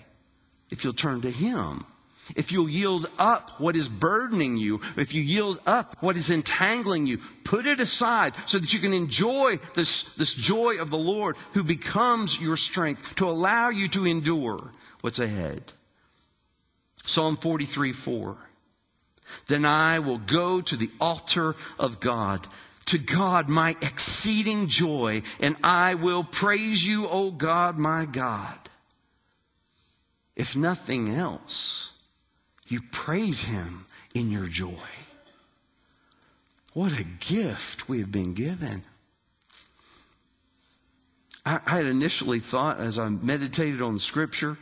if 0.71 0.83
you'll 0.83 0.93
turn 0.93 1.21
to 1.21 1.31
Him. 1.31 1.85
If 2.35 2.51
you'll 2.51 2.69
yield 2.69 3.09
up 3.17 3.59
what 3.59 3.75
is 3.75 3.89
burdening 3.89 4.57
you, 4.57 4.79
if 4.95 5.13
you 5.13 5.21
yield 5.21 5.59
up 5.65 5.97
what 6.01 6.15
is 6.15 6.29
entangling 6.29 7.07
you, 7.07 7.17
put 7.43 7.65
it 7.65 7.79
aside 7.79 8.33
so 8.45 8.59
that 8.59 8.73
you 8.73 8.79
can 8.79 8.93
enjoy 8.93 9.59
this, 9.73 10.13
this 10.15 10.33
joy 10.33 10.77
of 10.79 10.89
the 10.91 10.97
Lord 10.97 11.35
who 11.53 11.63
becomes 11.63 12.39
your 12.39 12.57
strength 12.57 13.15
to 13.15 13.29
allow 13.29 13.69
you 13.69 13.87
to 13.89 14.05
endure 14.05 14.71
what's 15.01 15.19
ahead. 15.19 15.73
Psalm 17.03 17.35
43 17.35 17.91
4. 17.91 18.37
Then 19.47 19.65
I 19.65 19.99
will 19.99 20.17
go 20.17 20.61
to 20.61 20.75
the 20.75 20.89
altar 20.99 21.55
of 21.79 21.99
God, 21.99 22.47
to 22.85 22.97
God 22.97 23.49
my 23.49 23.75
exceeding 23.81 24.67
joy, 24.67 25.23
and 25.39 25.55
I 25.63 25.95
will 25.95 26.23
praise 26.23 26.85
you, 26.85 27.07
O 27.07 27.31
God, 27.31 27.77
my 27.77 28.05
God. 28.05 28.57
If 30.35 30.55
nothing 30.55 31.09
else, 31.09 31.93
you 32.67 32.81
praise 32.91 33.43
him 33.43 33.85
in 34.13 34.31
your 34.31 34.45
joy. 34.45 34.87
What 36.73 36.97
a 36.97 37.03
gift 37.03 37.89
we 37.89 37.99
have 37.99 38.11
been 38.11 38.33
given. 38.33 38.83
I, 41.45 41.59
had 41.65 41.85
initially 41.85 42.39
thought 42.39 42.79
as 42.79 42.97
I 42.99 43.09
meditated 43.09 43.81
on 43.81 43.99
scripture 43.99 44.57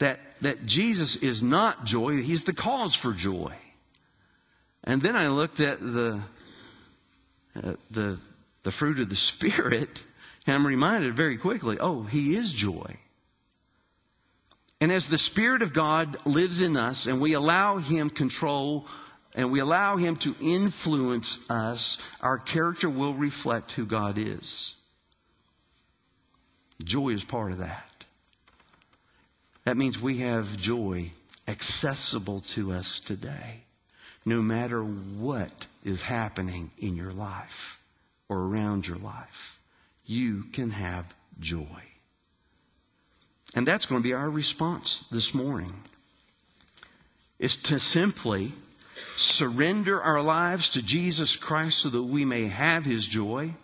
that, 0.00 0.18
that 0.40 0.66
Jesus 0.66 1.16
is 1.16 1.42
not 1.42 1.84
joy, 1.84 2.20
he's 2.22 2.44
the 2.44 2.52
cause 2.52 2.94
for 2.94 3.12
joy. 3.12 3.54
And 4.82 5.00
then 5.00 5.14
I 5.14 5.28
looked 5.28 5.60
at 5.60 5.80
the, 5.80 6.22
uh, 7.54 7.74
the, 7.90 8.18
the 8.62 8.70
fruit 8.70 8.98
of 8.98 9.08
the 9.08 9.16
Spirit, 9.16 10.02
and 10.46 10.56
I'm 10.56 10.66
reminded 10.66 11.14
very 11.14 11.36
quickly 11.36 11.78
oh, 11.78 12.02
he 12.02 12.34
is 12.34 12.52
joy. 12.52 12.96
And 14.80 14.90
as 14.90 15.08
the 15.08 15.18
Spirit 15.18 15.60
of 15.60 15.74
God 15.74 16.16
lives 16.24 16.62
in 16.62 16.76
us 16.76 17.04
and 17.06 17.20
we 17.20 17.34
allow 17.34 17.76
him 17.76 18.08
control 18.08 18.86
and 19.36 19.52
we 19.52 19.60
allow 19.60 19.96
him 19.96 20.16
to 20.16 20.34
influence 20.40 21.38
us, 21.50 21.98
our 22.22 22.38
character 22.38 22.88
will 22.88 23.12
reflect 23.12 23.72
who 23.72 23.84
God 23.84 24.16
is. 24.16 24.74
Joy 26.82 27.10
is 27.10 27.22
part 27.22 27.52
of 27.52 27.58
that. 27.58 27.89
That 29.70 29.76
means 29.76 30.02
we 30.02 30.16
have 30.16 30.56
joy 30.56 31.12
accessible 31.46 32.40
to 32.40 32.72
us 32.72 32.98
today, 32.98 33.60
no 34.26 34.42
matter 34.42 34.82
what 34.82 35.68
is 35.84 36.02
happening 36.02 36.72
in 36.76 36.96
your 36.96 37.12
life 37.12 37.80
or 38.28 38.38
around 38.38 38.88
your 38.88 38.96
life. 38.96 39.60
You 40.04 40.42
can 40.52 40.70
have 40.70 41.14
joy. 41.38 41.84
And 43.54 43.64
that's 43.64 43.86
going 43.86 44.02
to 44.02 44.08
be 44.08 44.12
our 44.12 44.28
response 44.28 45.04
this 45.12 45.32
morning. 45.34 45.84
Is 47.38 47.54
to 47.62 47.78
simply 47.78 48.50
surrender 49.14 50.02
our 50.02 50.20
lives 50.20 50.68
to 50.70 50.82
Jesus 50.82 51.36
Christ 51.36 51.78
so 51.78 51.90
that 51.90 52.02
we 52.02 52.24
may 52.24 52.48
have 52.48 52.86
his 52.86 53.06
joy, 53.06 53.54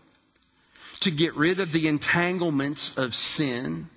to 1.00 1.10
get 1.10 1.34
rid 1.34 1.58
of 1.58 1.72
the 1.72 1.88
entanglements 1.88 2.96
of 2.96 3.12
sin, 3.12 3.88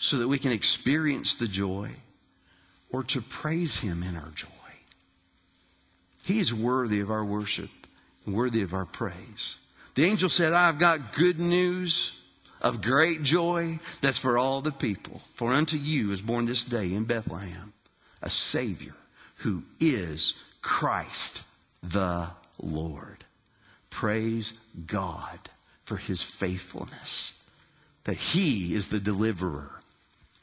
so 0.00 0.16
that 0.18 0.28
we 0.28 0.38
can 0.38 0.52
experience 0.52 1.34
the 1.34 1.48
joy 1.48 1.90
or 2.90 3.02
to 3.02 3.20
praise 3.20 3.78
Him 3.78 4.04
in 4.04 4.16
our 4.16 4.30
joy. 4.30 4.46
He 6.24 6.38
is 6.38 6.54
worthy 6.54 7.00
of 7.00 7.10
our 7.10 7.24
worship, 7.24 7.70
worthy 8.26 8.62
of 8.62 8.72
our 8.72 8.84
praise. 8.84 9.56
The 9.96 10.04
angel 10.04 10.28
said, 10.28 10.52
I've 10.52 10.78
got 10.78 11.12
good 11.12 11.40
news 11.40 12.20
of 12.60 12.80
great 12.80 13.24
joy 13.24 13.80
that's 14.00 14.18
for 14.18 14.38
all 14.38 14.60
the 14.60 14.70
people. 14.70 15.20
For 15.34 15.52
unto 15.52 15.76
you 15.76 16.12
is 16.12 16.22
born 16.22 16.46
this 16.46 16.64
day 16.64 16.94
in 16.94 17.04
Bethlehem 17.04 17.72
a 18.22 18.30
Savior 18.30 18.94
who 19.36 19.64
is 19.80 20.38
Christ 20.62 21.42
the 21.82 22.28
Lord. 22.60 23.24
Praise 23.90 24.52
God 24.86 25.38
for 25.84 25.96
his 25.96 26.22
faithfulness, 26.22 27.42
that 28.04 28.16
he 28.16 28.74
is 28.74 28.88
the 28.88 29.00
deliverer 29.00 29.77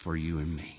for 0.06 0.16
you 0.16 0.38
and 0.38 0.56
me. 0.56 0.75